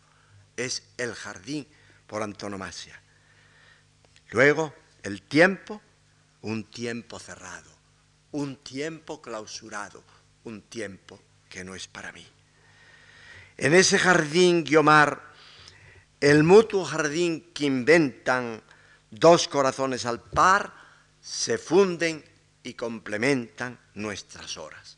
[0.56, 1.66] es el jardín
[2.06, 3.00] por antonomasia.
[4.30, 5.80] Luego, el tiempo,
[6.42, 7.70] un tiempo cerrado,
[8.32, 10.02] un tiempo clausurado,
[10.44, 12.26] un tiempo que no es para mí.
[13.60, 15.22] En ese jardín, Guiomar,
[16.18, 18.62] el mutuo jardín que inventan
[19.10, 20.72] dos corazones al par,
[21.20, 22.24] se funden
[22.62, 24.96] y complementan nuestras horas.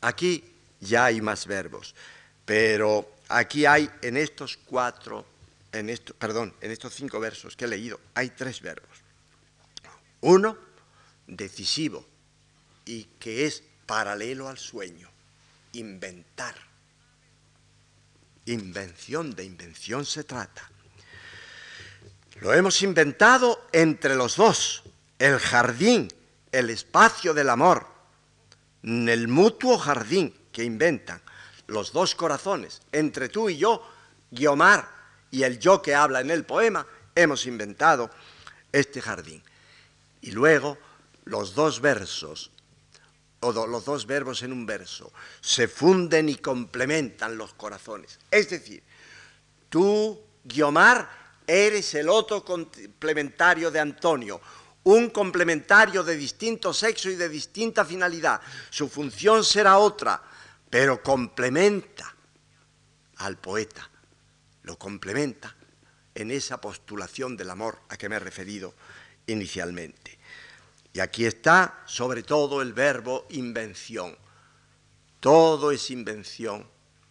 [0.00, 0.42] Aquí
[0.80, 1.94] ya hay más verbos,
[2.44, 5.24] pero aquí hay en estos cuatro,
[5.70, 9.04] en esto, perdón, en estos cinco versos que he leído, hay tres verbos.
[10.22, 10.58] Uno,
[11.28, 12.04] decisivo
[12.84, 15.08] y que es paralelo al sueño,
[15.74, 16.73] inventar.
[18.46, 20.70] Invención, de invención se trata.
[22.40, 24.82] Lo hemos inventado entre los dos,
[25.18, 26.08] el jardín,
[26.52, 27.86] el espacio del amor,
[28.82, 31.22] el mutuo jardín que inventan
[31.66, 33.86] los dos corazones, entre tú y yo,
[34.30, 34.88] Guiomar
[35.30, 38.10] y el yo que habla en el poema, hemos inventado
[38.72, 39.42] este jardín.
[40.20, 40.78] Y luego
[41.24, 42.50] los dos versos,
[43.44, 48.18] o los dos verbos en un verso, se funden y complementan los corazones.
[48.30, 48.82] Es decir,
[49.68, 51.08] tú, Guiomar,
[51.46, 54.40] eres el otro complementario de Antonio,
[54.84, 58.40] un complementario de distinto sexo y de distinta finalidad.
[58.70, 60.22] Su función será otra,
[60.68, 62.14] pero complementa
[63.16, 63.88] al poeta,
[64.62, 65.54] lo complementa
[66.14, 68.74] en esa postulación del amor a que me he referido
[69.26, 70.03] inicialmente.
[70.94, 74.16] Y aquí está sobre todo el verbo invención.
[75.18, 76.66] Todo es invención,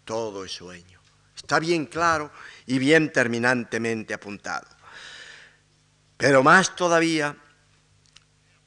[0.05, 1.01] todo es sueño.
[1.35, 2.31] Está bien claro
[2.65, 4.67] y bien terminantemente apuntado.
[6.15, 7.35] Pero más todavía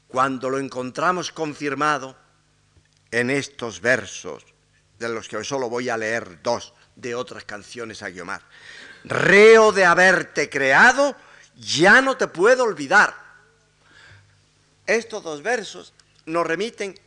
[0.07, 2.15] cuando lo encontramos confirmado
[3.09, 4.45] en estos versos,
[4.99, 8.43] de los que hoy solo voy a leer dos de otras canciones a Guiomar.
[9.03, 11.15] Reo de haberte creado,
[11.55, 13.26] ya no te puedo olvidar.
[14.87, 15.93] Estos dos versos
[16.25, 16.97] nos remiten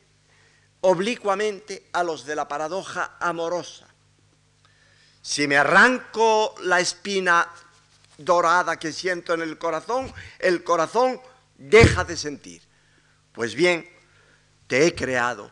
[0.83, 3.87] oblicuamente a los de la paradoja amorosa.
[5.23, 7.49] Si me arranco la espina
[8.19, 11.21] dorada que siento en el corazón, el corazón
[11.57, 12.63] deja de sentir.
[13.33, 13.89] Pues bien,
[14.67, 15.51] te he creado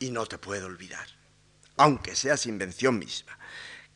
[0.00, 1.06] y no te puedo olvidar,
[1.76, 3.38] aunque seas invención misma.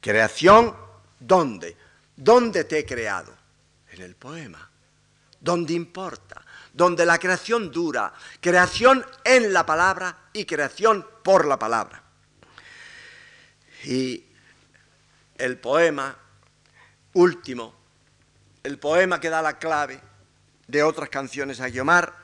[0.00, 0.76] Creación,
[1.18, 1.76] ¿dónde?
[2.14, 3.36] ¿Dónde te he creado?
[3.90, 4.70] En el poema.
[5.40, 6.45] ¿Dónde importa?
[6.76, 12.02] Donde la creación dura, creación en la palabra y creación por la palabra.
[13.84, 14.22] Y
[15.38, 16.14] el poema
[17.14, 17.74] último,
[18.62, 19.98] el poema que da la clave
[20.68, 22.14] de otras canciones a Guiomar,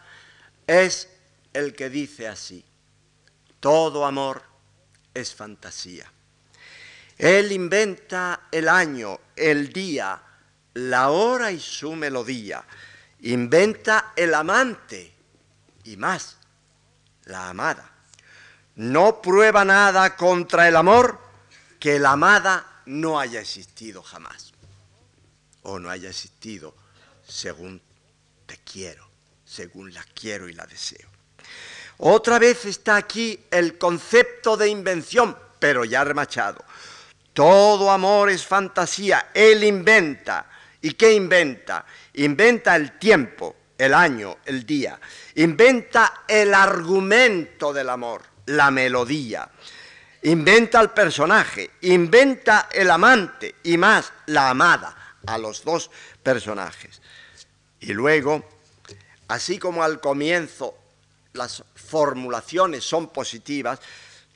[0.67, 1.09] es
[1.55, 2.63] el que dice así,
[3.59, 4.43] todo amor
[5.15, 6.13] es fantasía.
[7.17, 10.21] Él inventa el año, el día,
[10.75, 12.65] la hora y su melodía.
[13.23, 15.15] Inventa el amante
[15.85, 16.37] y más,
[17.25, 17.89] la amada.
[18.77, 21.21] No prueba nada contra el amor
[21.79, 24.53] que la amada no haya existido jamás.
[25.63, 26.75] O no haya existido
[27.27, 27.81] según
[28.47, 29.09] te quiero,
[29.45, 31.09] según la quiero y la deseo.
[31.99, 36.65] Otra vez está aquí el concepto de invención, pero ya remachado.
[37.33, 40.51] Todo amor es fantasía, él inventa.
[40.81, 41.87] ¿Y qué inventa?
[42.15, 44.99] Inventa el tiempo, el año, el día.
[45.37, 49.49] Inventa el argumento del amor, la melodía.
[50.25, 55.91] Inventa el personaje, inventa el amante y más la amada a los dos
[56.23, 57.03] personajes.
[57.81, 58.45] Y luego,
[59.29, 60.79] así como al comienzo
[61.33, 63.81] las formulaciones son positivas,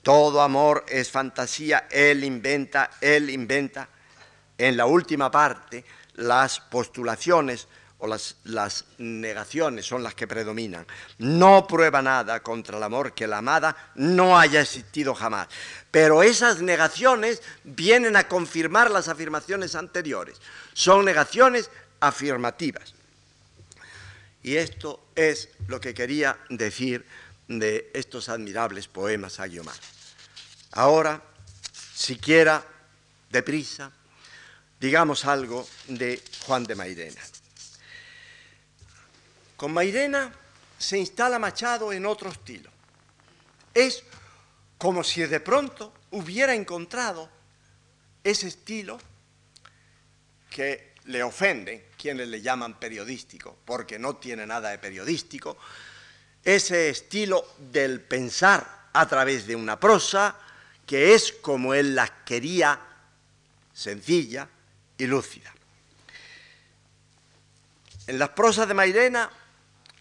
[0.03, 3.89] todo amor es fantasía, él inventa, él inventa.
[4.59, 5.85] En la última parte,
[6.17, 10.87] las postulaciones o las, las, negaciones son las que predominan.
[11.19, 15.49] No prueba nada contra el amor que la amada no haya existido jamás.
[15.91, 20.41] Pero esas negaciones vienen a confirmar las afirmaciones anteriores.
[20.75, 22.95] Son negaciones afirmativas.
[24.43, 27.05] Y esto es lo que quería decir
[27.49, 29.75] de estos admirables poemas a Guiomar.
[30.73, 31.23] Ahora,
[31.95, 32.65] siquiera
[33.31, 33.91] deprisa,
[34.81, 37.21] digamos algo de Juan de Mairena.
[39.57, 40.33] Con Mairena
[40.79, 42.71] se instala Machado en otro estilo.
[43.73, 44.03] Es
[44.79, 47.31] como si de pronto hubiera encontrado
[48.23, 48.99] ese estilo
[50.51, 55.57] que le ofenden quienes le llaman periodístico, porque no tiene nada de periodístico,
[56.45, 60.37] ese estilo del pensar a través de una prosa,
[60.87, 62.81] que es como él las quería,
[63.73, 64.49] sencilla
[64.99, 65.53] y lúcida.
[68.07, 69.31] En las prosas de Mairena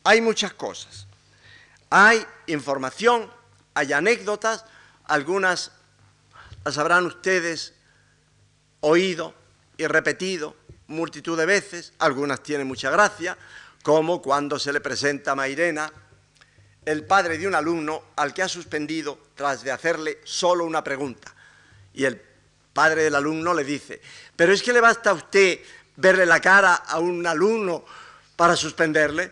[0.04, 1.08] hay muchas cosas.
[1.89, 3.32] Hay información,
[3.74, 4.66] hay anécdotas,
[5.06, 5.72] algunas
[6.64, 7.74] las habrán ustedes
[8.82, 9.34] oído
[9.78, 10.56] y repetido
[10.88, 13.38] multitud de veces, algunas tienen mucha gracia,
[13.84, 15.91] como cuando se le presenta a Mairena
[16.86, 21.34] el padre de un alumno al que ha suspendido tras de hacerle solo una pregunta.
[21.93, 22.22] Y el
[22.76, 24.01] padre del alumno le dice,
[24.36, 25.61] pero es que le basta a usted
[25.95, 27.86] verle la cara a un alumno
[28.36, 29.32] para suspenderle.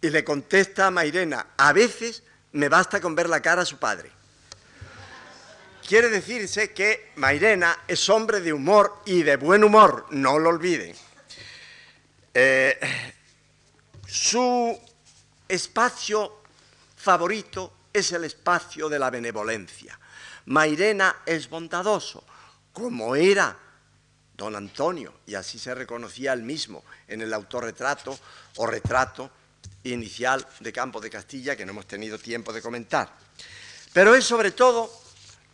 [0.00, 2.22] Y le contesta a Mairena, a veces
[2.52, 4.12] me basta con ver la cara a su padre.
[5.84, 10.94] Quiere decirse que Mairena es hombre de humor y de buen humor, no lo olviden.
[12.32, 12.78] Eh,
[14.06, 14.78] su
[15.48, 16.42] espacio
[16.96, 19.98] favorito es el espacio de la benevolencia.
[20.46, 22.24] Mairena es bondadoso,
[22.78, 23.56] como era
[24.36, 28.16] don Antonio, y así se reconocía él mismo en el autorretrato
[28.56, 29.30] o retrato
[29.82, 33.12] inicial de Campo de Castilla, que no hemos tenido tiempo de comentar.
[33.92, 34.90] Pero es sobre todo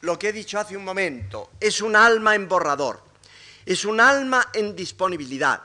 [0.03, 3.03] lo que he dicho hace un momento, es un alma en borrador,
[3.65, 5.63] es un alma en disponibilidad,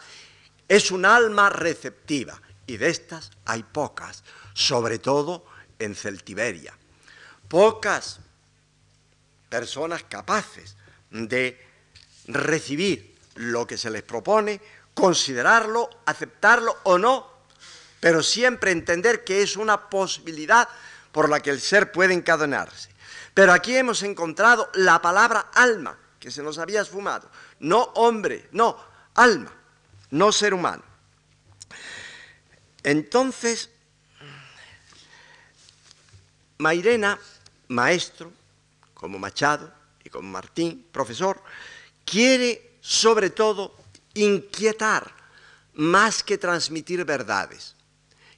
[0.65, 5.45] es un alma receptiva, y de estas hay pocas, sobre todo
[5.77, 6.73] en Celtiberia.
[7.49, 8.19] Pocas
[9.49, 10.77] personas capaces
[11.11, 11.59] de
[12.27, 14.61] recibir lo que se les propone,
[14.93, 17.27] considerarlo, aceptarlo o no,
[17.99, 20.67] pero siempre entender que es una posibilidad
[21.11, 22.89] por la que el ser puede encadenarse.
[23.33, 27.29] Pero aquí hemos encontrado la palabra alma, que se nos había esfumado.
[27.59, 28.77] No hombre, no,
[29.15, 29.51] alma,
[30.11, 30.83] no ser humano.
[32.83, 33.69] Entonces,
[36.57, 37.17] Mairena,
[37.69, 38.33] maestro,
[38.93, 39.78] como Machado
[40.09, 41.41] como Martín, profesor,
[42.05, 43.75] quiere sobre todo
[44.13, 45.11] inquietar
[45.73, 47.75] más que transmitir verdades.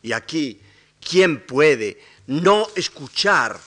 [0.01, 0.61] Y aquí,
[0.99, 3.59] ¿quién puede no escuchar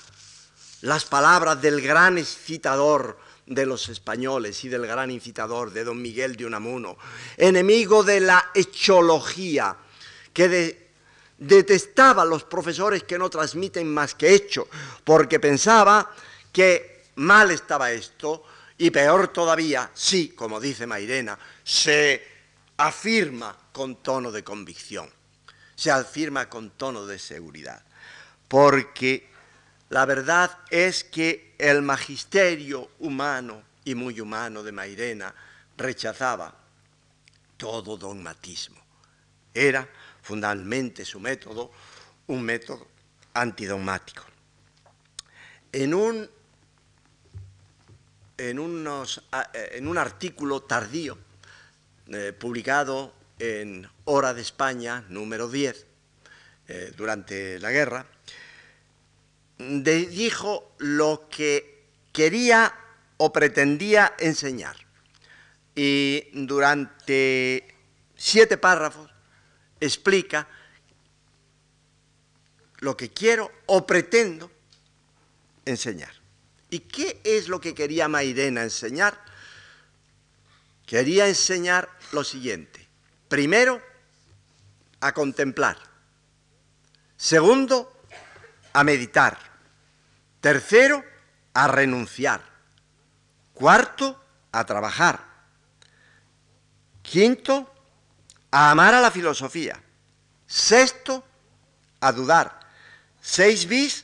[0.83, 6.37] las palabras del gran excitador de los españoles y del gran incitador de don Miguel
[6.37, 6.97] de Unamuno,
[7.37, 9.77] enemigo de la echología,
[10.33, 10.89] que
[11.39, 14.69] detestaba a los profesores que no transmiten más que hecho,
[15.05, 16.11] porque pensaba
[16.53, 18.45] que mal estaba esto,
[18.77, 22.27] y peor todavía, sí, como dice Mairena, se
[22.77, 25.09] afirma con tono de convicción,
[25.75, 27.83] se afirma con tono de seguridad,
[28.49, 29.29] porque
[29.91, 35.35] la verdad es que el magisterio humano y muy humano de Mairena
[35.77, 36.55] rechazaba
[37.57, 38.83] todo dogmatismo.
[39.53, 39.89] Era
[40.23, 41.71] fundamentalmente su método
[42.27, 42.87] un método
[43.35, 44.23] antidogmático.
[45.73, 46.31] En un,
[48.37, 49.23] en unos,
[49.53, 51.19] en un artículo tardío
[52.09, 55.87] eh, publicado en Hora de España, número 10,
[56.69, 58.07] eh, durante la guerra,
[59.59, 62.75] dijo lo que quería
[63.17, 64.77] o pretendía enseñar.
[65.75, 67.75] Y durante
[68.17, 69.11] siete párrafos
[69.81, 70.47] explica
[72.79, 74.51] lo que quiero o pretendo
[75.65, 76.24] enseñar.
[76.75, 79.17] ¿Y qué es lo que quería Mairena enseñar?
[80.85, 82.89] Quería enseñar lo siguiente.
[83.29, 83.81] Primero,
[84.99, 85.79] a contemplar.
[87.17, 88.03] Segundo,
[88.73, 89.39] a meditar.
[90.41, 91.05] Tercero,
[91.53, 92.43] a renunciar.
[93.53, 94.21] Cuarto,
[94.51, 95.25] a trabajar.
[97.03, 97.73] Quinto,
[98.51, 99.81] a amar a la filosofía.
[100.49, 101.25] Sexto,
[102.01, 102.59] a dudar.
[103.23, 104.04] Seis bis,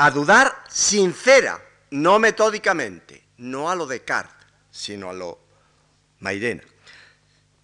[0.00, 5.40] a dudar sincera, no metódicamente, no a lo Descartes, sino a lo
[6.20, 6.62] Mairena.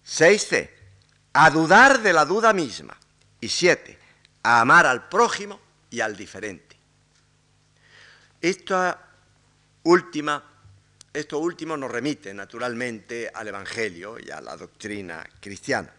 [0.03, 0.73] Seis C,
[1.31, 2.97] a dudar de la duda misma.
[3.39, 3.97] Y siete,
[4.43, 6.75] a amar al prójimo y al diferente.
[8.41, 8.97] Esto
[9.83, 10.41] último
[11.77, 15.93] nos remite naturalmente al Evangelio y a la doctrina cristiana.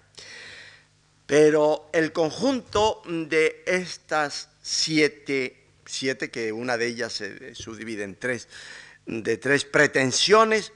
[1.25, 8.49] Pero el conjunto de estas siete, siete que una de ellas se subdivide en tres,
[9.07, 10.73] de tres pretensiones,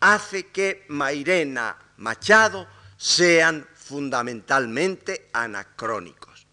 [0.00, 6.46] hace que Mairena Machado sean fundamentalmente anacrónicos.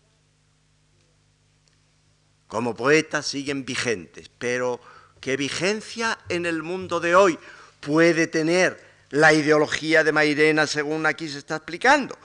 [2.48, 4.80] Como poetas siguen vigentes, pero
[5.22, 7.38] ¿qué vigencia en el mundo de hoy
[7.80, 12.18] puede tener la ideología de Mairena según aquí se está explicando?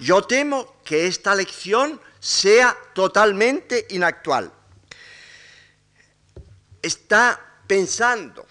[0.00, 4.52] Yo temo que esta lección sea totalmente inactual.
[6.82, 8.46] Está pensando,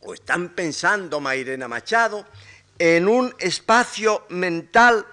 [0.00, 2.26] o están pensando Mairena Machado,
[2.78, 5.06] en un espacio mental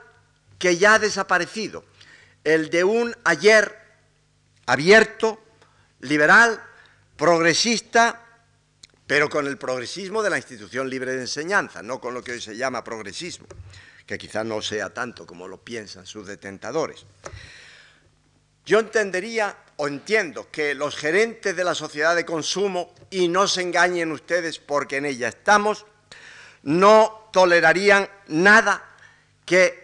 [0.57, 1.83] que ya ha desaparecido,
[2.43, 3.77] el de un ayer
[4.65, 5.39] abierto,
[5.99, 6.61] liberal,
[7.17, 8.25] progresista,
[9.05, 12.41] pero con el progresismo de la institución libre de enseñanza, no con lo que hoy
[12.41, 13.47] se llama progresismo,
[14.11, 17.05] que quizá no sea tanto como lo piensan sus detentadores.
[18.65, 23.61] Yo entendería o entiendo que los gerentes de la sociedad de consumo, y no se
[23.61, 25.85] engañen ustedes porque en ella estamos,
[26.63, 28.83] no tolerarían nada
[29.45, 29.81] que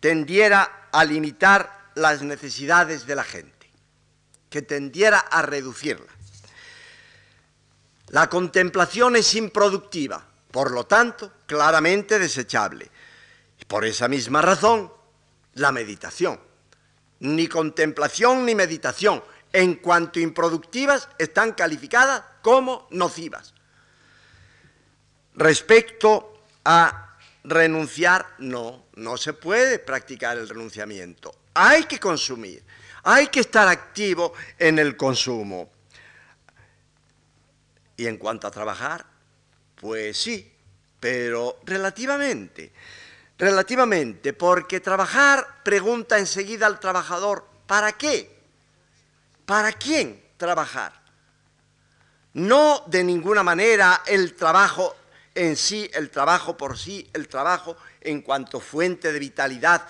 [0.00, 3.68] tendiera a limitar las necesidades de la gente,
[4.48, 6.16] que tendiera a reducirlas.
[8.08, 12.90] La contemplación es improductiva, por lo tanto, claramente desechable.
[13.66, 14.92] Por esa misma razón,
[15.54, 16.40] la meditación.
[17.20, 23.54] Ni contemplación ni meditación, en cuanto improductivas, están calificadas como nocivas.
[25.34, 31.34] Respecto a renunciar, no, no se puede practicar el renunciamiento.
[31.54, 32.62] Hay que consumir,
[33.02, 35.70] hay que estar activo en el consumo.
[37.96, 39.06] Y en cuanto a trabajar,
[39.76, 40.52] pues sí,
[41.00, 42.72] pero relativamente,
[43.38, 48.34] relativamente, porque trabajar pregunta enseguida al trabajador, ¿para qué?
[49.44, 50.92] ¿Para quién trabajar?
[52.34, 54.94] No de ninguna manera el trabajo
[55.34, 59.86] en sí, el trabajo por sí, el trabajo en cuanto fuente de vitalidad,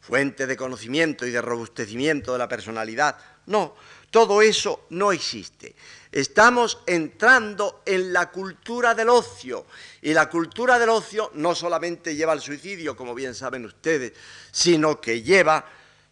[0.00, 3.16] fuente de conocimiento y de robustecimiento de la personalidad.
[3.46, 3.74] No,
[4.10, 5.74] todo eso no existe.
[6.10, 9.66] Estamos entrando en la cultura del ocio
[10.00, 14.12] y la cultura del ocio no solamente lleva al suicidio, como bien saben ustedes,
[14.50, 15.66] sino que lleva,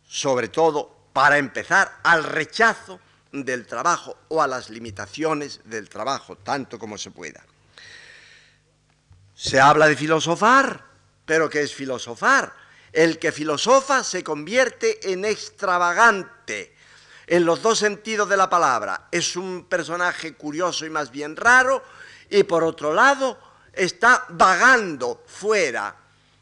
[0.07, 3.01] sobre todo, para empezar, al rechazo
[3.33, 7.43] del trabajo o a las limitaciones del trabajo, tanto como se pueda.
[9.35, 10.85] Se habla de filosofar,
[11.25, 12.53] pero ¿qué es filosofar?
[12.93, 16.76] El que filosofa se convierte en extravagante.
[17.27, 19.09] En los dos sentidos de la palabra.
[19.11, 21.83] Es un personaje curioso y más bien raro,
[22.31, 23.39] y por otro lado
[23.73, 25.95] está vagando fuera,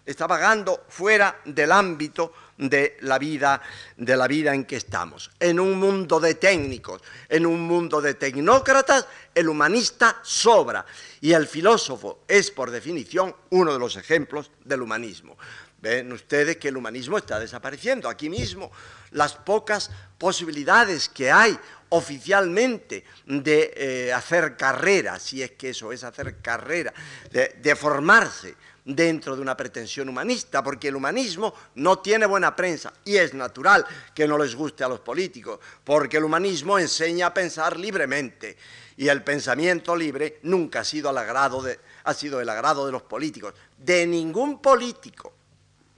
[0.04, 3.60] está vagando fuera del ámbito de la vida,
[3.96, 5.30] de la vida en que estamos.
[5.40, 10.86] En un mundo de técnicos, en un mundo de tecnócratas, el humanista sobra
[11.20, 15.36] y el filósofo es por definición uno de los ejemplos del humanismo.
[15.84, 18.08] Ven ustedes que el humanismo está desapareciendo.
[18.08, 18.72] Aquí mismo
[19.10, 21.58] las pocas posibilidades que hay
[21.90, 26.94] oficialmente de eh, hacer carrera, si es que eso es hacer carrera,
[27.30, 28.54] de formarse
[28.84, 33.84] dentro de una pretensión humanista, porque el humanismo no tiene buena prensa y es natural
[34.14, 38.56] que no les guste a los políticos, porque el humanismo enseña a pensar libremente
[38.96, 43.02] y el pensamiento libre nunca ha sido, agrado de, ha sido el agrado de los
[43.02, 45.33] políticos, de ningún político,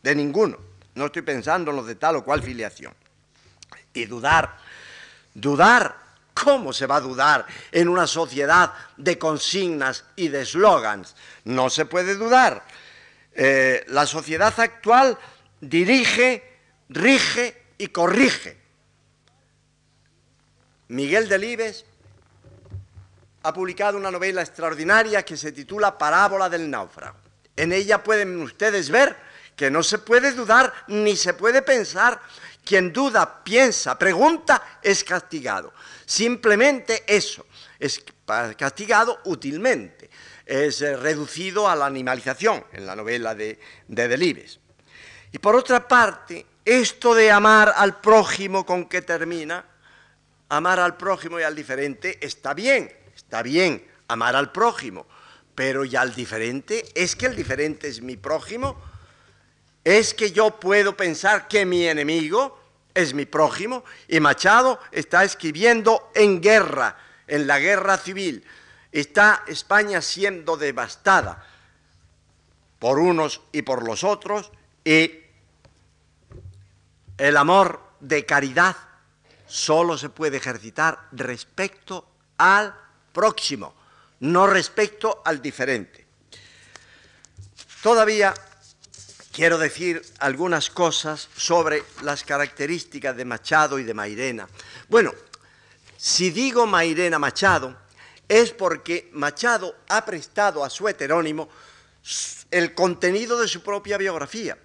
[0.07, 0.57] de ninguno.
[0.95, 2.95] No estoy pensando en los de tal o cual filiación.
[3.93, 4.57] Y dudar,
[5.35, 6.07] dudar
[6.45, 11.17] ¿Cómo se va a dudar en una sociedad de consignas y de eslogans?
[11.45, 12.63] No se puede dudar.
[13.33, 15.17] Eh, la sociedad actual
[15.63, 18.59] dirige, rige y corrige.
[20.89, 21.87] Miguel Delibes
[23.43, 27.17] ha publicado una novela extraordinaria que se titula Parábola del náufrago.
[27.57, 29.17] En ella pueden ustedes ver
[29.57, 32.21] que no se puede dudar ni se puede pensar.
[32.65, 35.73] Quien duda, piensa, pregunta, es castigado.
[36.05, 37.47] Simplemente eso,
[37.79, 38.05] es
[38.57, 40.11] castigado útilmente,
[40.45, 44.61] es eh, reducido a la animalización en la novela de, de Delibes.
[45.33, 49.65] Y por otra parte, esto de amar al prójimo con que termina,
[50.49, 55.07] amar al prójimo y al diferente, está bien, está bien amar al prójimo,
[55.55, 56.85] pero ¿y al diferente?
[56.95, 58.96] ¿Es que el diferente es mi prójimo?
[59.87, 62.59] ¿Es que yo puedo pensar que mi enemigo
[62.93, 68.45] es mi prójimo, y Machado está escribiendo en guerra, en la guerra civil.
[68.91, 71.47] Está España siendo devastada
[72.80, 74.51] por unos y por los otros,
[74.84, 75.20] y
[77.16, 78.74] el amor de caridad
[79.47, 82.09] solo se puede ejercitar respecto
[82.39, 82.74] al
[83.12, 83.72] próximo,
[84.18, 86.05] no respecto al diferente.
[87.84, 88.34] Todavía
[89.37, 94.49] quiero decir algunas cosas sobre las características de Machado y de Mairena.
[94.89, 95.12] Bueno,
[95.99, 97.76] si digo Mairena Machado,
[98.26, 101.51] es porque Machado ha prestado a su heterónimo
[102.51, 104.57] el contenido de su propia biografía.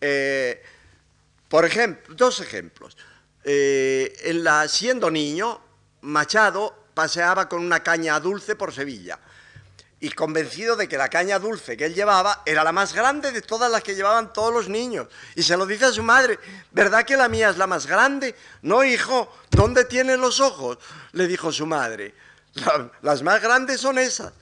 [0.00, 0.60] Eh,
[1.46, 2.96] por ejemplo, dos ejemplos.
[3.44, 5.60] Eh, en la, siendo niño,
[6.00, 9.20] Machado paseaba con una caña dulce por Sevilla
[10.00, 13.42] y convencido de que la caña dulce que él llevaba era la más grande de
[13.42, 15.08] todas las que llevaban todos los niños.
[15.36, 16.38] Y se lo dice a su madre,
[16.72, 18.34] ¿verdad que la mía es la más grande?
[18.62, 20.78] No, hijo, ¿dónde tienes los ojos?
[21.12, 22.14] Le dijo su madre.
[23.02, 24.32] las más grandes son esas.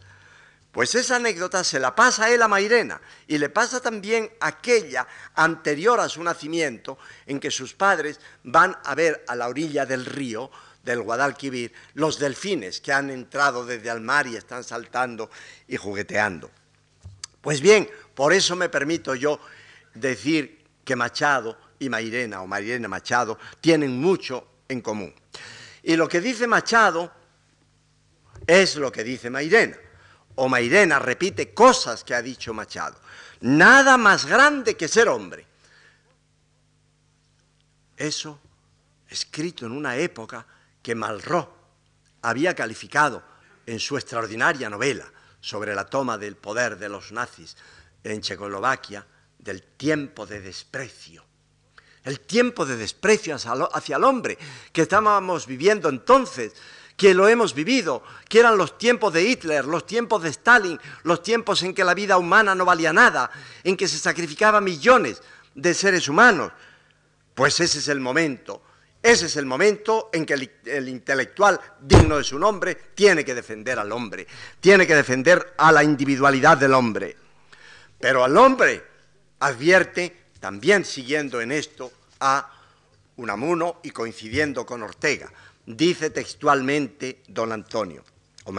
[0.71, 5.09] Pues esa anécdota se la pasa a él a Mairena y le pasa también aquella
[5.35, 10.05] anterior a su nacimiento en que sus padres van a ver a la orilla del
[10.05, 10.53] río
[10.89, 15.31] del Guadalquivir, los delfines que han entrado desde el mar y están saltando
[15.67, 16.51] y jugueteando.
[17.43, 19.39] Pues bien, por eso me permito yo
[19.93, 25.15] decir que Machado y Mairena o Mairena Machado tienen mucho en común.
[25.83, 27.13] Y lo que dice Machado
[28.47, 29.77] es lo que dice Mairena.
[30.37, 32.99] O Mairena repite cosas que ha dicho Machado.
[33.43, 35.47] Nada más grande que ser hombre.
[37.97, 38.41] Eso
[39.11, 40.47] escrito en una época
[40.89, 41.51] que Malraux
[42.23, 43.23] había calificado
[43.67, 45.05] en su extraordinaria novela
[45.39, 47.59] sobre la toma del poder de los nazis
[48.03, 49.07] en Checoslovaquia
[49.39, 51.27] del tiempo de desprecio.
[52.05, 54.39] El tiempo de desprecio hacia el hombre
[54.73, 56.55] que estábamos viviendo entonces,
[56.97, 61.23] que lo hemos vivido, que eran los tiempos de Hitler, los tiempos de Stalin, los
[61.23, 63.31] tiempos en que la vida humana no valía nada,
[63.63, 65.21] en que se sacrificaban millones
[65.55, 66.51] de seres humanos.
[67.35, 68.63] Pues ese es el momento
[69.03, 73.79] ese es el momento en que el, intelectual digno de su nombre tiene que defender
[73.79, 74.27] al hombre,
[74.61, 77.17] tiene que defender a la individualidad del hombre.
[78.01, 78.83] Pero al hombre
[79.41, 82.53] advierte, también siguiendo en esto, a
[83.17, 85.31] Unamuno y coincidiendo con Ortega.
[85.67, 88.05] Dice textualmente don Antonio
[88.45, 88.53] o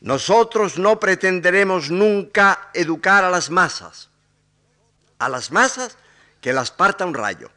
[0.00, 4.08] nosotros no pretenderemos nunca educar a las masas,
[5.18, 5.98] a las masas
[6.40, 7.50] que las parta un rayo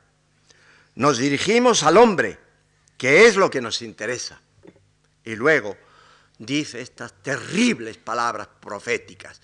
[0.96, 2.40] nos dirigimos al hombre,
[2.98, 4.42] que es lo que nos interesa.
[5.24, 5.78] Y luego
[6.38, 9.42] dice estas terribles palabras proféticas.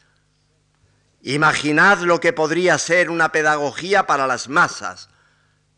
[1.22, 5.10] Imaginad lo que podría ser una pedagogía para las masas,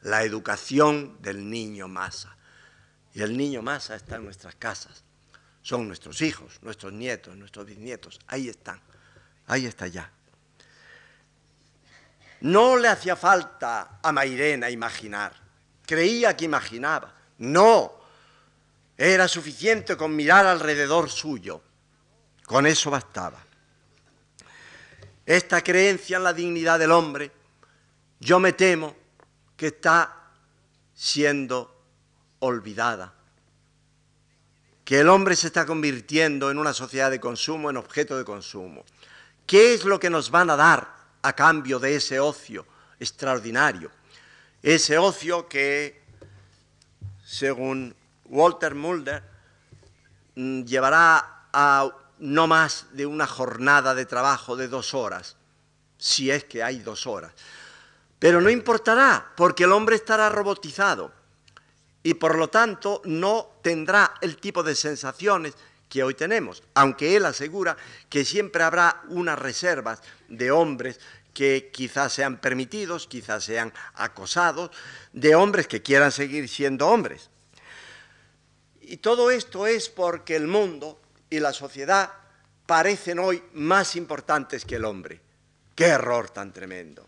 [0.02, 2.36] la educación del niño masa.
[3.14, 5.04] Y el niño masa está en nuestras casas.
[5.62, 8.20] Son nuestros hijos, nuestros nietos, nuestros bisnietos.
[8.28, 8.82] Ahí están.
[9.48, 10.12] Ahí está ya.
[12.42, 15.41] No le hacía falta a Mairena imaginar.
[15.92, 17.14] Creía que imaginaba.
[17.39, 17.92] No.
[18.98, 21.62] Era suficiente con mirar alrededor suyo.
[22.46, 23.46] Con eso bastaba.
[25.26, 27.30] Esta creencia en la dignidad del hombre,
[28.22, 28.96] yo me temo
[29.58, 30.32] que está
[30.94, 31.84] siendo
[32.39, 33.14] olvidada.
[34.86, 38.86] Que el hombre se está convirtiendo en una sociedad de consumo, en objeto de consumo.
[39.46, 40.88] ¿Qué es lo que nos van a dar
[41.22, 42.66] a cambio de ese ocio
[42.98, 43.92] extraordinario?
[44.64, 46.01] Ese ocio que,
[47.26, 47.95] según
[48.26, 49.24] Walter Mulder,
[50.36, 51.89] mm, llevará a
[52.20, 55.36] no más de una jornada de trabajo de dos horas,
[55.97, 57.34] si es que hay dos horas.
[58.20, 61.12] Pero no importará, porque el hombre estará robotizado
[62.03, 65.55] y por lo tanto no tendrá el tipo de sensaciones
[65.89, 67.76] que hoy tenemos, aunque él asegura
[68.09, 70.99] que siempre habrá unas reservas de hombres
[71.34, 74.72] que quizás sean permitidos, quizás sean acosados,
[75.14, 77.30] de hombres que quieran seguir siendo hombres.
[78.82, 82.12] Y todo esto es porque el mundo y la sociedad
[82.66, 85.22] parecen hoy más importantes que el hombre.
[85.76, 87.08] ¡Qué error tan tremendo!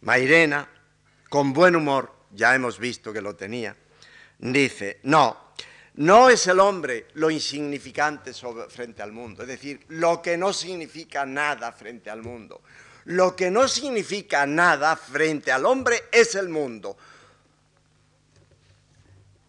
[0.00, 0.68] Mairena,
[1.28, 3.76] con buen humor, ya hemos visto que lo tenía,
[4.38, 5.46] dice, no,
[5.94, 8.32] no es el hombre lo insignificante
[8.68, 12.62] frente al mundo, es decir, lo que no significa nada frente al mundo.
[13.06, 16.96] Lo que no significa nada frente al hombre es el mundo.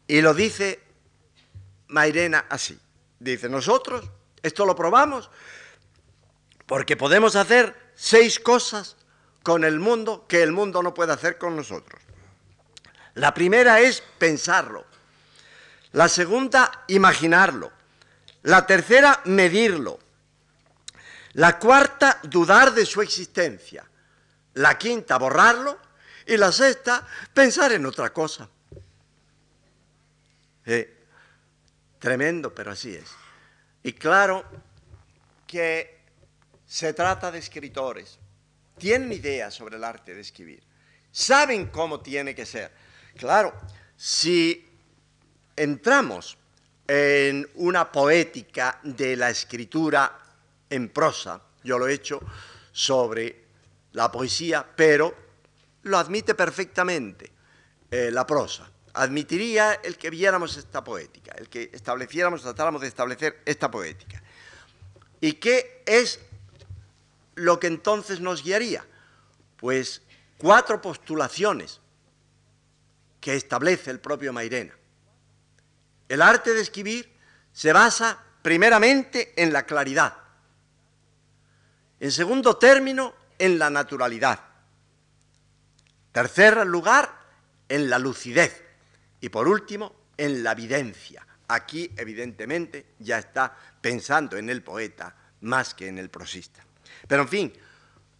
[0.07, 0.79] Y lo dice
[1.87, 2.79] Mairena así.
[3.19, 4.05] Dice, nosotros
[4.43, 5.29] esto lo probamos
[6.67, 8.95] porque podemos hacer seis cosas
[9.41, 11.99] con el mundo que el mundo no puede hacer con nosotros.
[13.15, 14.85] La primera es pensarlo.
[15.93, 17.71] La segunda, imaginarlo.
[18.43, 19.97] La tercera, medirlo.
[21.33, 23.85] La cuarta, dudar de su existencia.
[24.53, 25.79] La quinta, borrarlo.
[26.25, 28.49] Y la sexta, pensar en otra cosa.
[31.99, 33.09] Tremendo, pero así es.
[33.83, 34.43] Y claro
[35.45, 36.01] que
[36.65, 38.19] se trata de escritores.
[38.77, 40.61] Tienen ideas sobre el arte de escribir.
[41.11, 42.71] Saben cómo tiene que ser.
[43.15, 43.53] Claro,
[43.95, 44.69] si
[45.55, 46.37] entramos
[46.87, 50.19] en una poética de la escritura
[50.69, 52.21] en prosa, yo lo he hecho
[52.71, 53.45] sobre
[53.93, 55.15] la poesía, pero
[55.83, 57.31] lo admite perfectamente
[57.89, 63.41] eh, la prosa admitiría el que viéramos esta poética, el que estableciéramos, tratáramos de establecer
[63.45, 64.21] esta poética.
[65.21, 66.19] ¿Y qué es
[67.35, 68.85] lo que entonces nos guiaría?
[69.57, 70.01] Pues
[70.37, 71.79] cuatro postulaciones
[73.21, 74.73] que establece el propio Mairena.
[76.09, 77.11] El arte de escribir
[77.51, 80.15] se basa primeramente en la claridad,
[81.99, 84.39] en segundo término, en la naturalidad,
[86.11, 87.11] tercer lugar,
[87.69, 88.63] en la lucidez,
[89.21, 91.25] y por último, en la evidencia.
[91.47, 96.61] Aquí, evidentemente, ya está pensando en el poeta más que en el prosista.
[97.07, 97.53] Pero, en fin,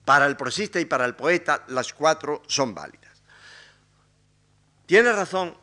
[0.05, 3.21] para el prosista y para el poeta, las cuatro son válidas.
[4.86, 5.57] Tiene razón,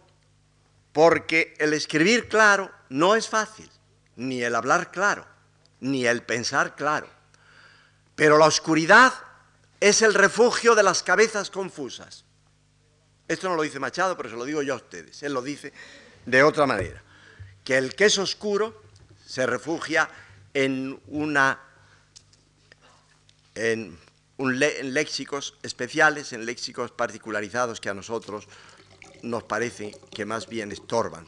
[0.93, 3.71] porque el escribir claro no es fácil,
[4.17, 5.27] ni el hablar claro,
[5.81, 7.09] ni el pensar claro.
[8.15, 9.12] Pero la oscuridad
[9.81, 12.25] es el refugio de las cabezas confusas.
[13.27, 15.23] Esto no lo dice Machado, pero se lo digo yo a ustedes.
[15.23, 15.73] Él lo dice
[16.27, 17.03] de otra manera.
[17.65, 18.83] Que el que es oscuro
[19.27, 20.09] se refugia
[20.53, 21.61] en una
[23.55, 23.99] en,
[24.39, 28.49] léxicos especiales, en léxicos particularizados que a nosotros
[29.23, 31.27] nos parece que más bien estorban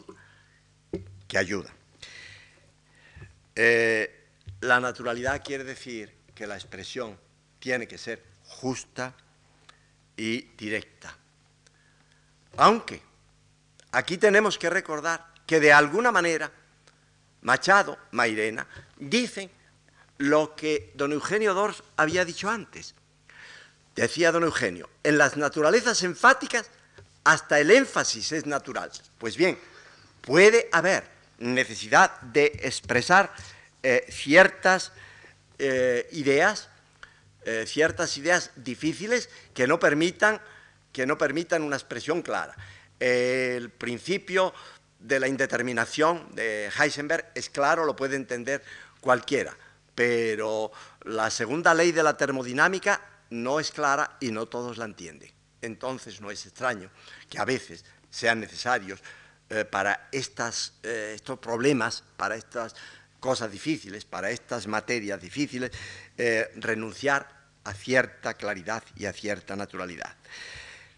[1.28, 1.74] que ayudan.
[3.54, 4.28] Eh,
[4.60, 7.18] la naturalidad quiere decir que la expresión
[7.58, 9.12] tiene que ser justa
[10.16, 11.16] y directa.
[12.58, 13.02] Aunque
[13.90, 16.52] aquí tenemos que recordar que de alguna manera
[17.42, 18.66] Machado, Mairena,
[18.98, 19.50] dicen
[20.18, 22.94] lo que don Eugenio Dors había dicho antes.
[23.94, 26.70] Decía don Eugenio, en las naturalezas enfáticas
[27.24, 28.90] hasta el énfasis es natural.
[29.18, 29.58] Pues bien,
[30.20, 31.08] puede haber
[31.38, 33.32] necesidad de expresar
[33.82, 34.92] eh, ciertas
[35.58, 36.68] eh, ideas,
[37.44, 40.40] eh, ciertas ideas difíciles que no permitan
[40.92, 42.56] que no permitan una expresión clara.
[42.98, 44.54] El principio
[44.98, 48.62] de la indeterminación de Heisenberg es claro, lo puede entender
[49.02, 49.54] cualquiera,
[49.94, 55.30] pero la segunda ley de la termodinámica no es clara y no todos la entienden.
[55.60, 56.90] Entonces no es extraño
[57.28, 59.02] que a veces sean necesarios
[59.50, 62.74] eh, para estas, estos problemas, para estas
[63.20, 65.70] cosas difíciles, para estas materias difíciles,
[66.18, 67.28] eh, renunciar
[67.64, 70.14] a cierta claridad y a cierta naturalidad.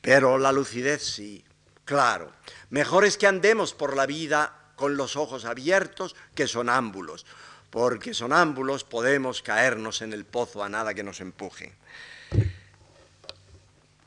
[0.01, 1.45] Pero la lucidez sí,
[1.85, 2.33] claro.
[2.71, 7.27] Mejor es que andemos por la vida con los ojos abiertos que sonámbulos,
[7.71, 11.75] porque sonámbulos podemos caernos en el pozo a nada que nos empuje.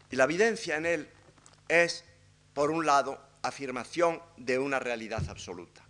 [0.09, 1.09] Y la evidencia en él
[1.68, 2.03] es,
[2.53, 5.82] por un lado, afirmación de una realidad absoluta.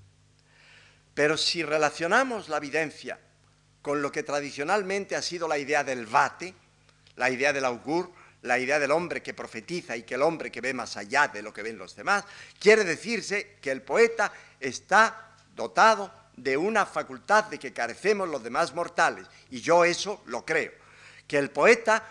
[1.13, 3.19] Pero si relacionamos la evidencia
[3.81, 6.53] con lo que tradicionalmente ha sido la idea del vate,
[7.15, 8.11] la idea del augur,
[8.43, 11.41] la idea del hombre que profetiza y que el hombre que ve más allá de
[11.41, 12.23] lo que ven los demás,
[12.59, 18.73] quiere decirse que el poeta está dotado de una facultad de que carecemos los demás
[18.73, 20.71] mortales, y yo eso lo creo,
[21.27, 22.03] que el poeta,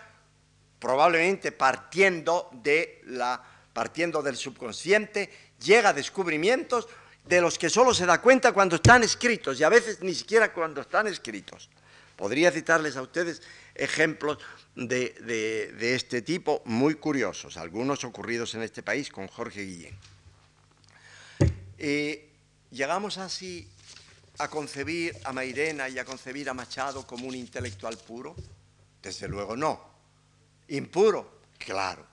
[0.79, 3.41] probablemente partiendo, de la,
[3.73, 5.29] partiendo del subconsciente,
[5.59, 6.87] llega a descubrimientos
[7.25, 10.53] de los que solo se da cuenta cuando están escritos, y a veces ni siquiera
[10.53, 11.69] cuando están escritos.
[12.15, 13.41] Podría citarles a ustedes
[13.73, 14.37] ejemplos
[14.75, 19.97] de, este tipo muy curiosos, algunos ocurridos en este país con Jorge Guillén.
[22.69, 23.67] llegamos así
[24.37, 28.35] a concebir a Mairena y a concebir a Machado como un intelectual puro?
[29.01, 29.91] Desde luego no.
[30.69, 32.10] Impuro, claro.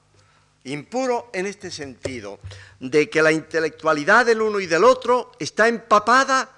[0.72, 2.38] Impuro en este sentido,
[2.80, 6.48] de que la intelectualidad del uno y del otro está empapada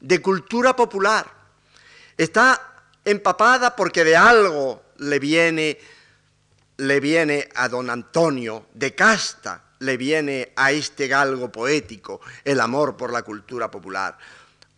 [0.00, 1.26] de cultura popular.
[2.16, 5.78] Está empapada porque de algo le viene,
[6.76, 12.96] le viene a don Antonio, de casta le viene a este galgo poético el amor
[12.96, 14.16] por la cultura popular.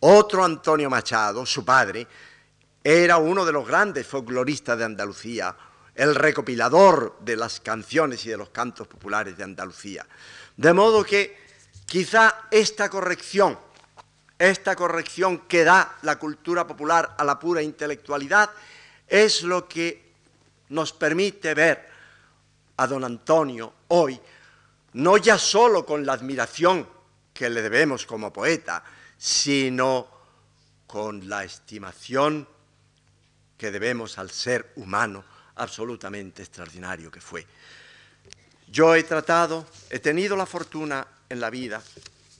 [0.01, 2.07] Otro Antonio Machado, su padre,
[2.83, 5.55] era uno de los grandes folcloristas de Andalucía,
[5.99, 10.07] el recopilador de las canciones y de los cantos populares de Andalucía.
[10.57, 11.36] De modo que
[11.86, 13.59] quizá esta corrección
[14.38, 18.51] esta corrección que da la cultura popular a la pura intelectualidad
[19.07, 20.12] es lo que
[20.68, 21.88] nos permite ver
[22.76, 24.20] a don Antonio hoy,
[24.92, 26.86] no ya solo con la admiración
[27.34, 28.84] que le debemos como poeta,
[29.16, 30.07] sino
[30.86, 32.46] con la estimación
[33.57, 35.24] que debemos al ser humano
[35.59, 37.47] absolutamente extraordinario que fue.
[38.71, 41.83] Yo he tratado, he tenido la fortuna en la vida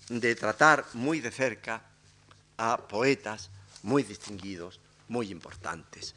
[0.09, 1.83] de tratar muy de cerca
[2.57, 3.51] a poetas
[3.83, 6.14] muy distinguidos, muy importantes.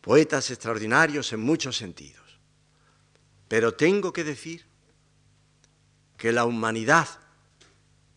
[0.00, 2.22] Poetas extraordinarios en muchos sentidos.
[3.48, 4.64] Pero tengo que decir
[6.16, 7.08] que la humanidad,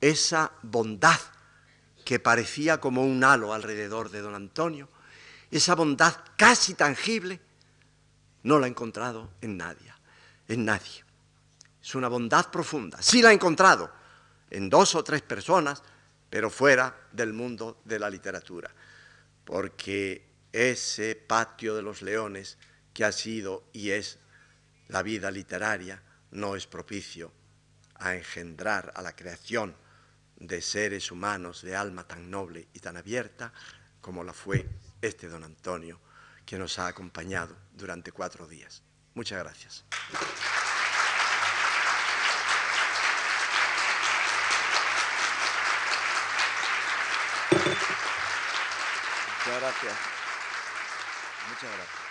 [0.01, 1.19] esa bondad
[2.05, 4.89] que parecía como un halo alrededor de don Antonio,
[5.51, 7.39] esa bondad casi tangible,
[8.47, 9.93] no la he encontrado en nadie,
[10.47, 11.03] en nadie.
[11.81, 13.01] Es una bondad profunda.
[13.01, 13.91] Sí la he encontrado
[14.49, 15.83] en dos o tres personas,
[16.29, 18.71] pero fuera del mundo de la literatura,
[19.43, 22.57] porque ese patio de los leones
[22.93, 24.17] que ha sido y es
[24.87, 27.33] la vida literaria no es propicio
[27.95, 29.75] a engendrar a la creación
[30.37, 33.51] de seres humanos de alma tan noble y tan abierta
[33.99, 34.69] como la fue
[35.01, 35.99] este don Antonio,
[36.47, 38.81] que nos ha acompañado durante cuatro días.
[39.13, 39.85] Muchas gracias.
[49.45, 49.93] Muchas gracias.
[51.49, 52.06] Muchas gracias.